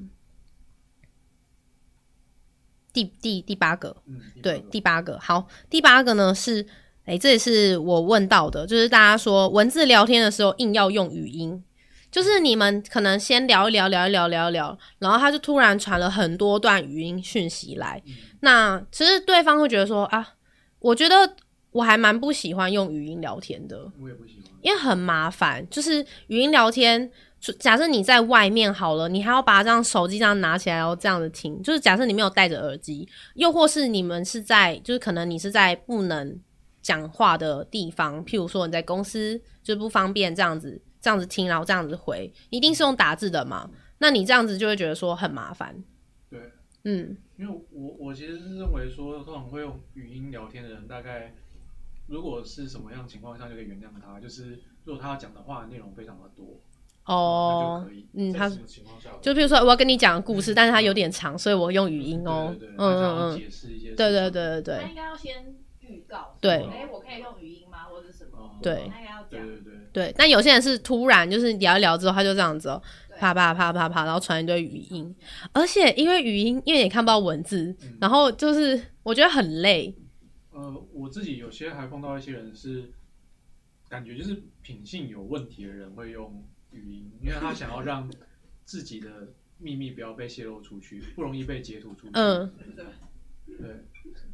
[2.93, 6.67] 第第第八个，嗯、第八个对，第八个好，第八个呢是，
[7.05, 11.63] 哎、欸，这也是我问到的，就是大家说文字聊天的时候硬要用语音，
[12.11, 20.35] 就是你们可能先聊一聊，聊一聊，聊一聊，然后他就突然传了很多段语音讯息来，嗯、那其实对方会觉得说啊，
[20.79, 21.35] 我觉得
[21.73, 27.11] 我还蛮不喜欢用语音聊天的，我也不喜欢，因为很麻烦，就是语音聊天。
[27.59, 31.63] 假设你在外面好了，你还要把这样手机这样拿起来，然后这样子听。
[31.63, 36.39] 就是假设你没有戴着耳机，又或是你们是在，就是可能你是在不能
[36.83, 43.71] 讲话的地方，譬如说你在公司就不方便这样子这样子听，然后这样子回，一定是用打字的嘛？
[43.99, 45.83] 那你这样子就会觉得说很麻烦。
[46.31, 46.41] 对，
[46.85, 51.35] 嗯，因为我我其实是认为说，通常会用语音聊天的人，大概
[52.07, 56.59] 如果是什么样情况下就可以原谅他，就是如果他要讲的话的内容非常的多。
[57.07, 58.49] 哦，嗯，他
[59.21, 65.57] 就比如说我要跟你讲个故事，但是他有点长，所以我用语音哦，嗯嗯嗯，解释一些，对对对对对，他应该要先
[65.91, 68.59] 预告，对，哎，我可以用语音吗，或者什么？
[68.63, 70.15] 对，应该要讲，对对对，对。
[70.17, 72.83] 但有些人是突然就是聊一聊之后，他就这样子哦，
[73.19, 75.15] 啪啪啪啪啪，然后传一堆语音，
[75.53, 79.95] 而且因为语音，因为你看不到文字，然后就是我觉得很累。
[80.53, 82.91] 呃，我自己有些还碰到一些人是
[83.89, 86.45] 感觉就是品性有问题的人会用。
[86.73, 88.09] 语音，因为他想要让
[88.65, 89.11] 自己的
[89.59, 92.13] 秘密不要被泄露出去，不容易被截图出去。
[92.13, 92.49] 嗯，
[93.59, 93.67] 对，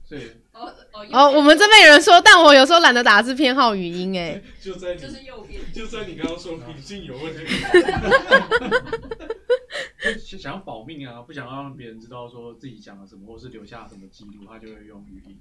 [0.09, 4.17] 所以哦哦哦，我们这边有人说，但我有时候懒得打字，偏好语音。
[4.17, 7.45] 哎， 就在就是右边，就在你刚刚说品性有问题，
[10.39, 15.37] 想要保命啊，不想要让别人知道说自己讲了什么，或是留下什么记录，他就会用语音。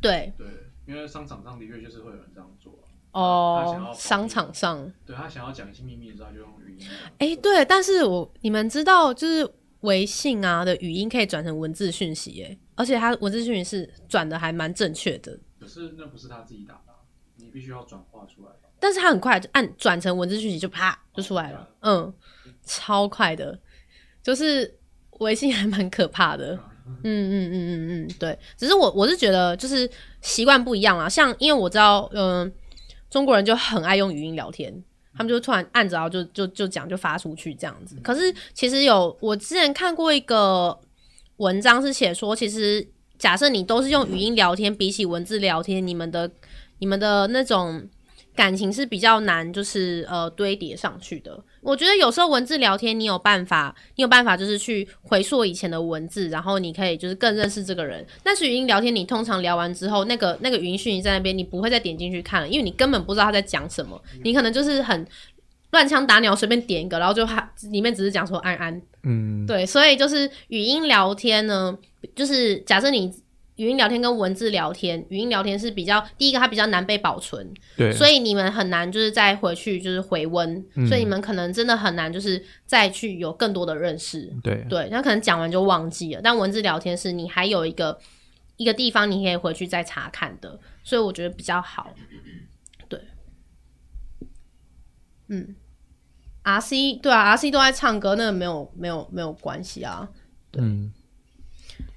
[0.00, 0.46] 对对，
[0.86, 2.72] 因为商场上的确就是会有人这样做。
[3.12, 6.86] 哦，商场上，对，他想要讲一些秘密的时候，就用语音。
[7.18, 9.50] 哎，对，但是我你们知道，就是
[9.80, 15.38] 微信啊的语音可以转成文字讯息，哎，而且它文字讯息是转的还蛮正确的。
[15.58, 16.92] 可是那不是他自己打的，
[17.36, 18.52] 你必须要转化出来。
[18.80, 22.12] 但是他很快就按转成文字讯息，就啪就出来了，嗯，
[22.64, 23.58] 超快的，
[24.22, 24.78] 就是
[25.18, 26.58] 微信还蛮可怕的。
[27.02, 29.88] 嗯嗯嗯嗯嗯，对，只是我我是觉得就是
[30.20, 32.52] 习惯不一样啊，像因为我知道，嗯。
[33.10, 34.84] 中国人就很爱用语音聊天，
[35.18, 37.94] 他们就突然按着，然后就就就讲，就发出去这样子。
[38.02, 40.78] 可是其实有我之前看过一个
[41.36, 42.88] 文章，是写说，其实
[43.18, 46.30] 假设你都是用语音聊天，比起文字聊天，你们的
[46.78, 47.86] 你们的那种。
[48.36, 51.42] 感情是比较难，就是呃堆叠上去的。
[51.68, 58.02] 我觉得有时候文字聊天，你有办法，你有办法就是去回溯以前的文字，然后你可以就是更认识这个人。
[58.22, 64.02] 但是语音聊天，你通常聊完之后，那个那个语音讯息在那边，你不会再点进去看了，因为你根本不知道他在讲什么。
[64.24, 65.06] 你可能就是很
[65.72, 71.76] 乱枪打鸟随便点一个，然后就还里面只是讲说安安，嗯，对，所以就是语音聊天呢，
[72.16, 73.12] 就是假设你
[73.58, 84.64] 语音聊天跟文字聊天，语音聊天是比较第一个它比较难被保存，对，所以你们很难就是再回去就是回温，嗯，所以你们可能真的很难就是再去有更多的认识，对。
[84.68, 87.98] 对，那可能讲完就忘记了，但文字聊天是你还有一个
[88.56, 91.92] 一个地方你可以回去再查看的，所以我觉得比较好。
[92.88, 93.00] 对。
[95.26, 95.56] 嗯
[96.44, 100.08] ，R C 对啊，R C 都在唱歌，那个没有没有没有关系啊。
[100.52, 100.92] 对，嗯，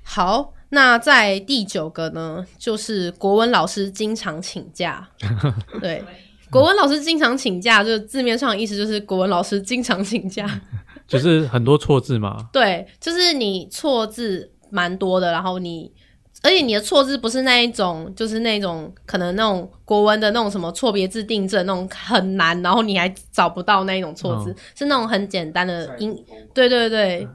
[0.01, 5.08] 好，那在第九个呢，就是国文老师经常请假。
[5.80, 6.04] 对，
[6.50, 10.46] 国文老师经常请假，就字面上的意思就是国文老师经常请假，
[11.08, 12.50] 就是很多错字嘛。
[12.52, 15.92] 对，就是你错字蛮多的，然后你。
[16.44, 26.18] 而且你的错字不是那一种，就是那种可能那种国文的那种什么错别字订正那种很难，然后你还找不到那一种错字，哦，是那种很简单的音。
[26.54, 27.28] 对对对，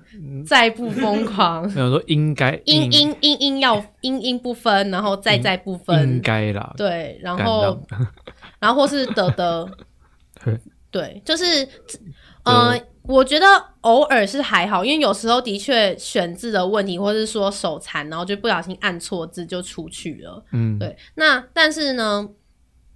[0.46, 1.62] 再不疯狂。
[1.76, 6.02] 有说应该音音音音要音音不分，然后再再不分。
[6.02, 6.74] 应该啦。
[6.76, 7.78] 对，然后
[8.58, 9.68] 然后或是的的，
[10.90, 11.68] 对，就是
[12.44, 12.76] 呃。
[13.08, 13.46] 我觉得
[13.82, 20.44] 偶尔是还好，因为有时候的确选字的问题，或是说手残，然后就不小心按错字就出去了。
[20.52, 20.96] 嗯，对。
[21.14, 22.28] 那但是呢，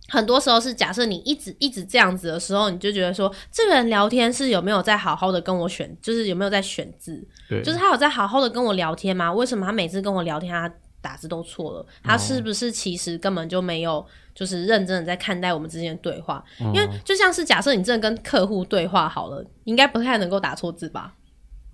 [0.09, 7.27] 很多时候是假设你一直一直这样子的时候，你就觉得说，这个人聊天是有没有在好好的跟我选，就是有没有在选字？
[7.49, 9.33] 对，就是他有在好好的跟我聊天吗？
[9.33, 11.87] 为什么他每次跟我聊天，他打字都错了？
[12.03, 14.05] 他是不是其实根本就没有？
[14.41, 21.13] 就是认真的在看待我们之间的对话，因为就像是假设你真的跟客户对话好了，应该不太能够打错字吧？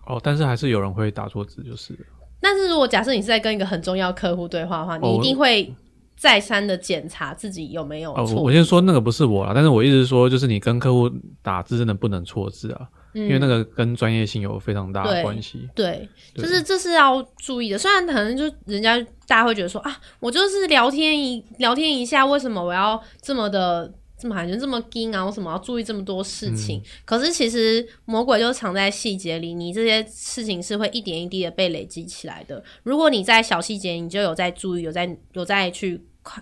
[0.05, 1.97] 哦，但是还是有人会打错字，就是。
[2.41, 5.73] 但是如果假设你是在跟一个很重要客户对话的话，你一定会
[6.17, 8.41] 再三的检查自己有没有错。
[8.41, 11.09] 哦，我先说那个不是我啦，但是我意思是说，就是你跟客户
[11.43, 12.89] 打字真的不能错字啊。
[13.25, 17.79] 因为那个跟专业性有非常大的关系，嗯，对，就是这是要注意的。
[17.79, 25.25] 虽然可能就人家大家会觉得说啊，我就是聊天一聊天一下，为什么我要这么的这么好像这么惊啊？
[25.25, 26.79] 为什么要注意这么多事情？
[26.79, 32.63] 嗯、可是其实魔鬼就藏在细节里，你这些事情是会一点一滴的被累积起来的。
[32.83, 35.99] 如果你在小细节你就有在注意，有在有在去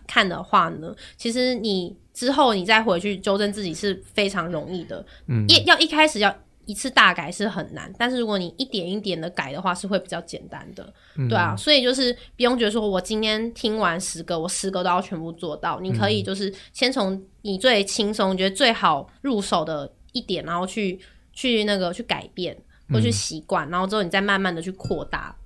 [0.07, 5.05] 看的话呢，其实你之后你再回去纠正自己是非常容易的。
[5.29, 6.35] 嗯，一要一开始要。
[6.67, 15.81] 一次大改是很难，但是如果你一点一点的改的话，是会比较简单的，嗯、对啊，所以就是不用觉得说我今天听完十个，我十个都要全部做到。
[15.81, 21.01] 你可以就是先从你最轻松、觉得最好入手的一点，然后去
[21.33, 22.57] 去那个去改变
[22.89, 25.37] 或去习惯，然后之后你再慢慢的去扩大，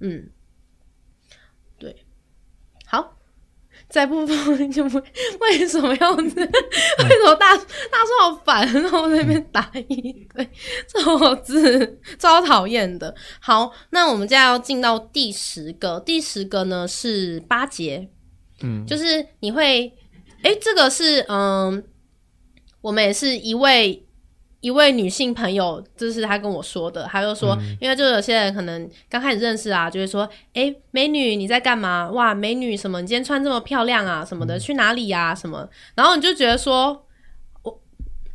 [0.00, 0.28] 嗯，
[1.78, 2.04] 对，
[2.86, 3.16] 好。
[3.90, 5.02] 再不疯就不
[5.40, 6.22] 为什么要这？
[6.22, 8.66] 为什么大大叔好烦？
[8.72, 10.48] 然后在那边打一堆
[10.86, 13.14] 错字，超讨厌的。
[13.40, 18.08] 好，那我们现在要进到第十个，第十个呢是巴结，
[18.62, 19.92] 嗯，就是你会，
[20.42, 21.84] 哎、欸，这个是嗯，
[22.80, 24.06] 我们也是一位。
[24.60, 27.04] 一位女性朋友，这是她跟我说的。
[27.04, 32.10] 她就说，嗯、因为就有些人可能刚开始认识啊，就会说：“哎、欸，美女你在干嘛？
[32.10, 33.00] 哇，美女什么？
[33.00, 34.22] 你今天穿这么漂亮啊？
[34.22, 34.58] 什么的？
[34.58, 35.34] 嗯、去哪里呀、啊？
[35.34, 37.06] 什么？”然后你就觉得说，
[37.62, 37.80] 我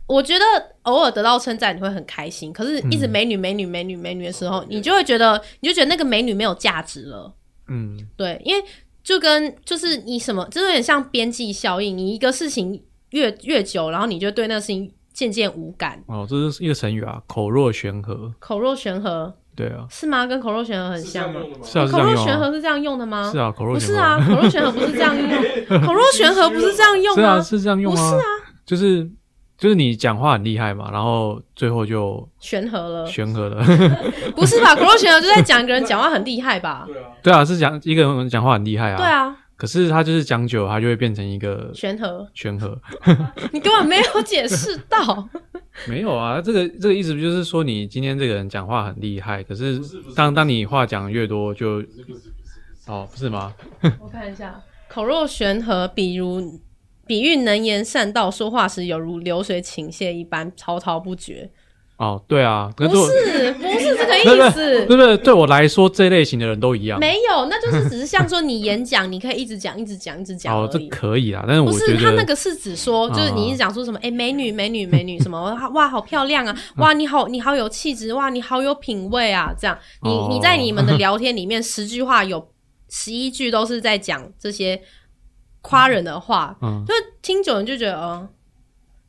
[0.07, 0.45] 我觉得
[0.81, 7.31] 偶尔得到称赞你会很开心，可是一直美女美女美女美女的时候，你就会觉得你就觉得那个美女没有价值了。
[7.67, 8.65] 嗯，对，因为
[9.03, 11.95] 就跟就是你什么，就有点像边际效应。
[11.95, 14.91] 你一个事情越越久，然后你就对那个事情。
[15.15, 18.33] 渐渐无感哦，这是一个成语啊，口若悬河。
[18.37, 20.25] 口若悬河，对啊，是吗？
[20.27, 21.39] 跟口若悬河很像吗？
[21.63, 23.31] 是啊，口若悬河是这样用的吗？
[23.31, 27.21] 是啊，口若悬河不是啊，口若悬河不是这样用， 口若悬河不是这样用吗？
[27.21, 28.01] 是啊，是这样用吗？
[28.01, 28.21] 不是啊，
[28.65, 29.09] 就是
[29.57, 33.63] 就是你讲话很厉害嘛，然后最后就悬河了，悬河了，
[34.35, 34.75] 不是吧？
[34.75, 36.85] 口若悬河就在讲一个人讲话很厉害吧？
[36.87, 39.33] 对啊，对啊，是讲一个人讲话很厉害啊，对啊。
[39.57, 42.27] 可是他就是讲久，他就会变成一个悬河。
[42.33, 42.77] 悬河，
[43.53, 45.29] 你根本没有解释到。
[45.87, 49.79] 没有啊，这个这个意思不就是说，你今天这个人讲话很厉害，可是
[50.15, 51.89] 当当你话讲越多就，就
[52.87, 53.53] 哦，不是吗？
[53.99, 56.59] 我看一下，口若悬河，比如
[57.05, 61.49] 比喻能言善道，说话时有如流水倾泻一般，滔滔不绝。
[61.97, 65.15] 哦，对啊，不是不是这个 意思，对不对？
[65.17, 66.99] 对我来说，这类型的人都一样。
[66.99, 70.53] 没有，那就是只是像说你演讲，你可以一直讲，一直讲，一直讲。
[70.53, 75.41] 哦，这可以啊，但是我觉得不是他那个是指说，就是你一直讲说什么，哎，美女，美女，美女，什么
[75.73, 82.45] 哇，好漂亮啊，哇，你好，你好有气质，哇，你好有品味啊，这样，你你在你们的聊天里面，十句话有
[82.89, 84.81] 十一句都是在讲这些
[85.61, 88.27] 夸人的话，就听久了就觉得，嗯。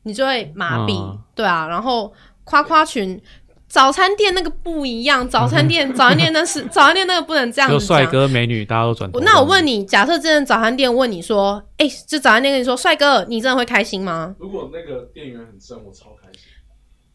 [0.03, 1.67] 你就会麻痹，嗯、对啊。
[1.67, 2.13] 然后
[2.47, 3.21] 夸夸群。
[3.69, 7.77] 早餐店那个不一样，早餐店早餐店那是 早餐店那个不能这样子。
[7.77, 9.19] 就帅哥美女，大家都转头。
[9.19, 14.33] 那我问你，假设真的早餐店问你说，哎、欸，就早餐店跟你说，帅哥，你真的会开心吗？
[14.39, 16.43] 如果那个店员很正，我超开心。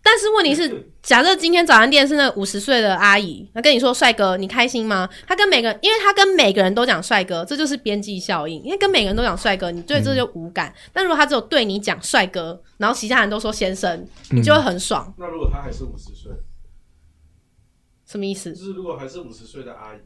[0.03, 5.09] 但是问题是，假设今天早餐店是那五十岁的阿姨，她跟你说，帅哥，你开心吗？
[5.27, 8.61] 她跟每个，因为她跟每个人都讲帅哥，这就是边际效应。
[8.65, 10.69] 因为跟每个人都讲帅哥，你对这就无感。
[10.71, 15.07] 嗯、但如果他只有对你讲帅哥，然后其他人都说先生，你就会很爽。
[15.07, 16.33] 嗯、那如果他还是五十岁？
[18.05, 18.53] 什么意思？
[18.53, 19.99] 就是如果还是五十岁的阿姨，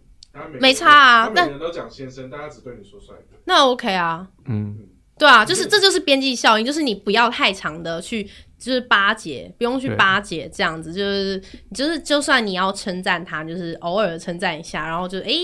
[0.60, 1.32] 没差啊。
[1.34, 4.28] 但每个人都讲先生，大家只对你说帅哥，那 OK 啊。
[4.44, 4.76] 嗯，
[5.18, 11.42] 对啊，就是这就是边际效应，就是你不要太长的去，就是巴结，不用去巴结这样子，就是
[11.74, 15.40] 就是就算你要称赞他，就是偶尔称赞一下，然后就哎、欸、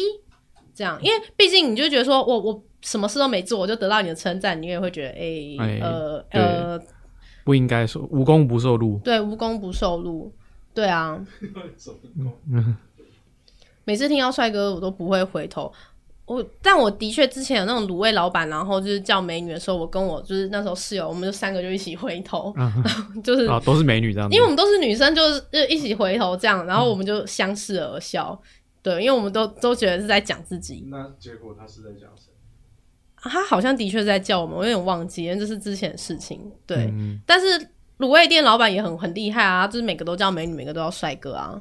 [0.74, 6.80] 这样，因为毕竟你就觉得说我我什么事都没做，我就得到你的称赞，你也会觉得哎、欸欸、呃呃
[7.44, 10.32] 不应该说无功不受禄，对，无功不受禄。
[10.74, 11.22] 对啊，
[13.84, 15.70] 每次听到帅哥，我都不会回头。
[16.24, 22.54] 我，但我的确之前有那种卤味老板，然后就是叫美女的时候，我跟我就是那时候室友，我们就三个就一起回头，
[23.22, 28.40] 就是啊，都是美女这样，因为我们都是女生，就是就一起回头这样，然后我们就相视而笑。
[28.82, 30.86] 对，因为我们都都觉得是在讲自己。
[30.90, 32.32] 那结果他是在讲谁？
[33.16, 36.50] 他好像的确是在叫我们，我有点忘记，因为这是之前的事情。
[36.66, 37.68] 对，嗯、但是。
[37.98, 41.60] 卤味店老板也很很厉害啊，就是每个都叫美女，每个都叫帅哥啊。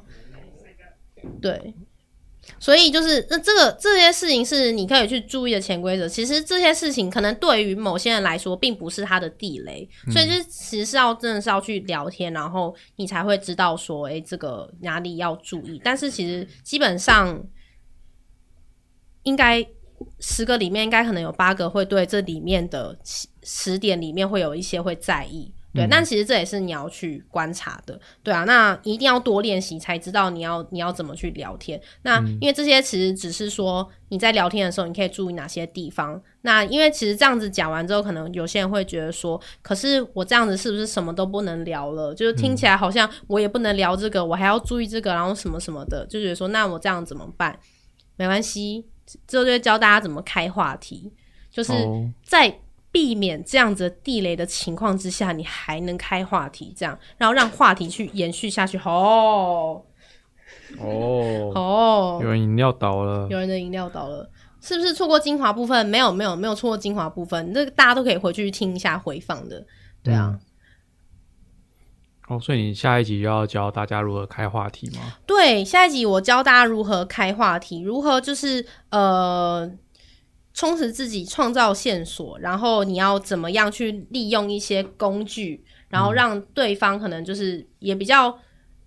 [1.40, 1.72] 对，
[2.62, 6.08] 所以就是那这个这些事情是你可以去注意的潜规则。
[6.08, 15.80] 其实这些事情可能对于某些人来说，并不是他的地雷，所以就是其实是要真的是要去聊天，然后你才会知道说，哎、欸，这个哪里要注意。
[15.82, 17.44] 但是其实基本上
[19.24, 19.66] 应该
[20.20, 22.96] 十个里面，应该可能有八个会对这里面的
[23.42, 25.52] 十点里面会有一些会在意。
[25.74, 31.80] 对，但其实这也是你要去观察的，对啊，那一定要多练习才知道你要你要怎么去聊天。
[32.02, 36.20] 那因为这些其实只是说你在聊天的时候，你可以注意哪些地方。
[36.42, 42.14] 那因为其实这样子讲完之后，可能有些人会觉得说，可是我这样子是不是什么都不能聊了？
[42.14, 47.58] 就是听起来好像我也不能聊这个，我还要注意这个，然后什么什么的，就觉得说，那我这样怎么办？
[48.16, 48.84] 没关系，
[49.26, 51.10] 之后就会教大家怎么开话题，
[51.50, 51.72] 就是
[52.22, 52.58] 在。
[52.92, 58.76] 避免这样子的地雷的情况之下，你还能开话题，这样，然后让话题去延续下去。
[58.84, 59.82] 哦，
[60.78, 64.28] 哦，哦，有人饮料倒了，有人的饮料倒了，
[64.60, 65.86] 是不是错过精华部分？
[65.86, 67.54] 没有，没有，没有错过精华部分。
[67.54, 69.64] 这个大家都可以回去听一下回放的，
[70.02, 70.38] 对啊。
[72.28, 75.14] 嗯、哦，所以你下一集就要教大家如何开话题吗？
[75.26, 79.72] 对，下一集我教大家如何开话题，如何就是呃。
[80.54, 88.38] 充实自己，创造线索，然后你要怎么样去利用一些工具，然后让对方可能就是也比较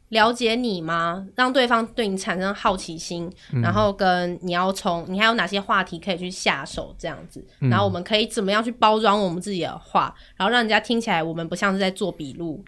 [0.10, 1.26] 了解你吗？
[1.36, 12.64] 让对方对你产生好奇心，嗯、然后跟你要从你还有哪些话题可以去下手这样子，然后我们可以怎么样去包装我们自己的话，然后让人家听起来我们不像是在做笔录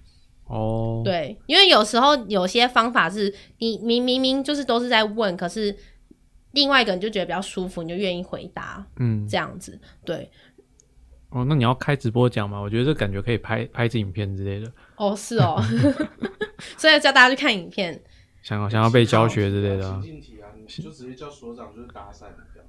[0.48, 1.04] 哦。
[1.06, 5.78] 对，因为有时候有些方法是你明明明就是都是在问，可是。
[6.52, 10.30] 另外一个你就觉得比较舒服，你就愿意回答，嗯，这样子，对。
[11.30, 12.58] 哦，那你要开直播讲吗？
[12.60, 14.72] 我觉得这感觉可以拍拍一支影片之类的。
[14.96, 15.62] 哦，是哦，
[16.78, 18.02] 所以要叫大家去看影片。
[18.42, 19.84] 想要想要被教学之类的。
[19.92, 22.68] 情境题啊，你就直接叫所长就是搭讪这样。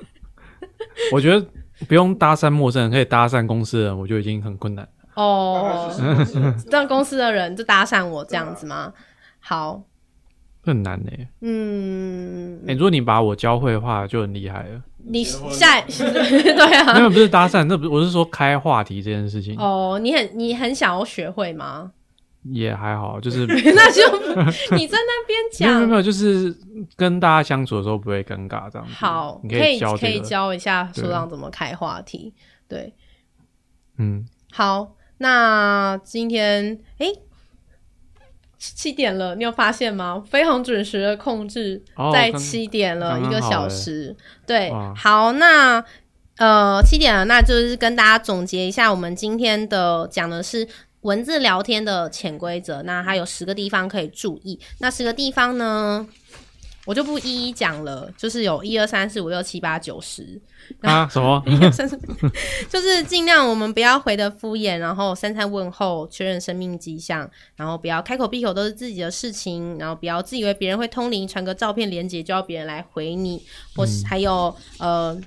[1.12, 1.44] 我觉得
[1.88, 4.88] 不用搭讪陌生人，可以搭讪公司的人，我就已经很困难。
[5.14, 5.92] 哦，
[6.70, 8.76] 让公司的人就搭讪我这样子吗？
[8.76, 8.94] 啊、
[9.40, 9.84] 好。
[10.64, 11.10] 很难呢。
[11.40, 14.82] 嗯，哎、欸，如果你把我教会的话，就很厉害了。
[15.06, 19.54] 你下 对啊，没有不是搭讪，那不是我是说开话题这件事情。
[19.58, 21.92] 哦，你很你很想要学会吗？
[22.44, 23.44] 也还好，就是
[23.74, 24.02] 那就
[24.76, 26.54] 你在那边讲，没有没有，就是
[26.96, 28.94] 跟大家相处的时候不会尴尬这样子。
[28.94, 32.32] 好，你可以教、这个、可以可以教一下所长怎么开话题。
[32.66, 32.92] 对，对
[33.98, 37.06] 嗯，好，那今天哎。
[37.06, 37.20] 欸
[38.58, 40.22] 七点了，你有发现吗？
[40.28, 41.82] 非常准时的控制
[42.12, 44.14] 在七点了，一个小时。
[44.46, 45.84] 对，好，那
[46.38, 50.66] 呃七点了，那就是跟大家总结一下，我们今天的讲的是
[51.02, 52.82] 文字聊天的潜规则。
[52.82, 56.06] 那它有十个地方可以注意，那十个地方呢，
[56.84, 60.40] 我就不一一讲了，就是有一二三四五六七八九十。
[60.80, 61.06] 啊？
[61.10, 61.42] 什么？
[62.70, 73.42] 就是尽量我们不要回的敷衍，然后三餐问候，确认生命迹象，然后不要开口闭口都是自己的事情，然后不要自以为别人会通灵，传个照片连接就要别人来回你，
[73.76, 75.20] 或是还有、嗯、呃，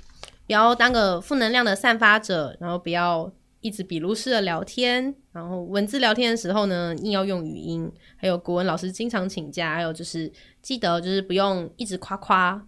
[0.47, 3.31] 不要当个负能量的散发者，然后不要
[3.61, 10.31] 一直笔录式的聊天，然后文字聊天的时候呢，硬要用语音，还有国文老师经常请假，还有就是
[10.61, 12.67] 记得就是不用一直夸夸。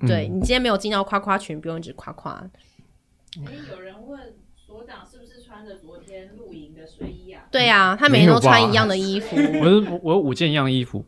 [0.00, 2.32] 对、嗯、你今天没有进到夸夸群，不用一直夸夸。
[2.34, 4.20] 哎、欸，有人问
[4.54, 7.44] 所长是不是穿着昨天露营的睡衣啊？
[7.50, 9.36] 对啊，他每天都穿一样的衣服。
[9.36, 11.04] 我是我有五件一样的衣服。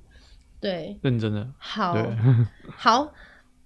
[0.61, 1.47] 对，认真的。
[1.59, 1.97] 好，
[2.77, 3.13] 好。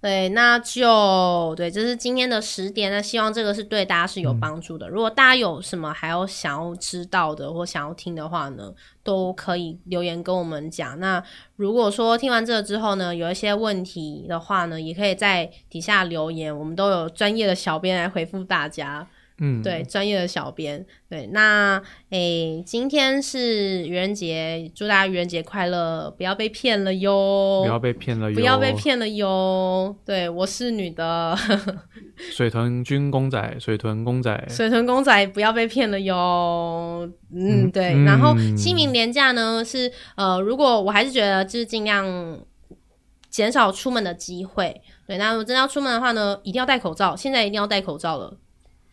[0.03, 2.91] 对，那就对，这是今天的十点。
[2.91, 4.85] 那希望这个是对大家是有帮助的。
[4.87, 10.99] 嗯、如果大家有什么还要想要知道的或想要听的话呢，都可以留言跟我们讲。
[10.99, 11.23] 那
[11.55, 19.07] 如果说听完这个之后呢，有一些问题的话呢，也可以在底下留言，我们都有专业的小编来回复大家。
[19.39, 21.81] 嗯，对，专业的小编，对，那
[22.11, 31.35] 诶、欸，今天是愚人节，祝大家愚人节快乐，不要被骗了哟，不要被骗了哟，不要被骗了哟，对，我是女的，
[32.15, 42.39] 水豚君公仔，水豚公仔， 水豚公仔，不要被骗了哟，嗯，对，嗯、然后清明连假呢是呃，如果我还是觉得就是尽量
[43.29, 48.37] 减少出门的机会，对，那如果真的要出门的话呢，一定要戴口罩，现在一定要戴口罩了。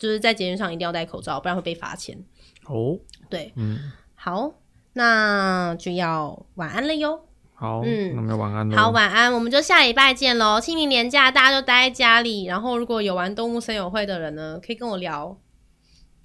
[0.01, 2.19] 就是在捷运上一定要戴口罩，不然会被罚钱。
[2.65, 2.99] 哦，
[3.29, 4.55] 对，嗯，好，
[4.95, 7.21] 那就要晚安了哟。
[7.55, 8.75] 好，嗯，那么晚安了。
[8.75, 10.59] 好，晚安，我们就下礼拜见喽。
[10.59, 15.37] 清明年假大家就待在家里，然后如果有玩动物森友会的人呢，可以跟我聊，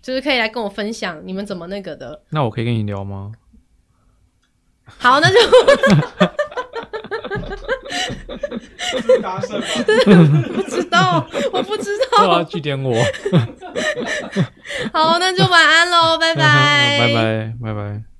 [0.01, 2.23] 就是可以来跟我分享你们怎么那个的。
[2.29, 3.33] 那我可以跟你聊吗？
[4.85, 5.35] 好，那就。
[9.21, 10.43] 搭讪吗？
[10.55, 12.25] 不知道，我不知道。
[12.37, 12.95] 要句点我。
[14.93, 18.14] 好，那就晚安喽， 拜拜，拜拜，拜拜。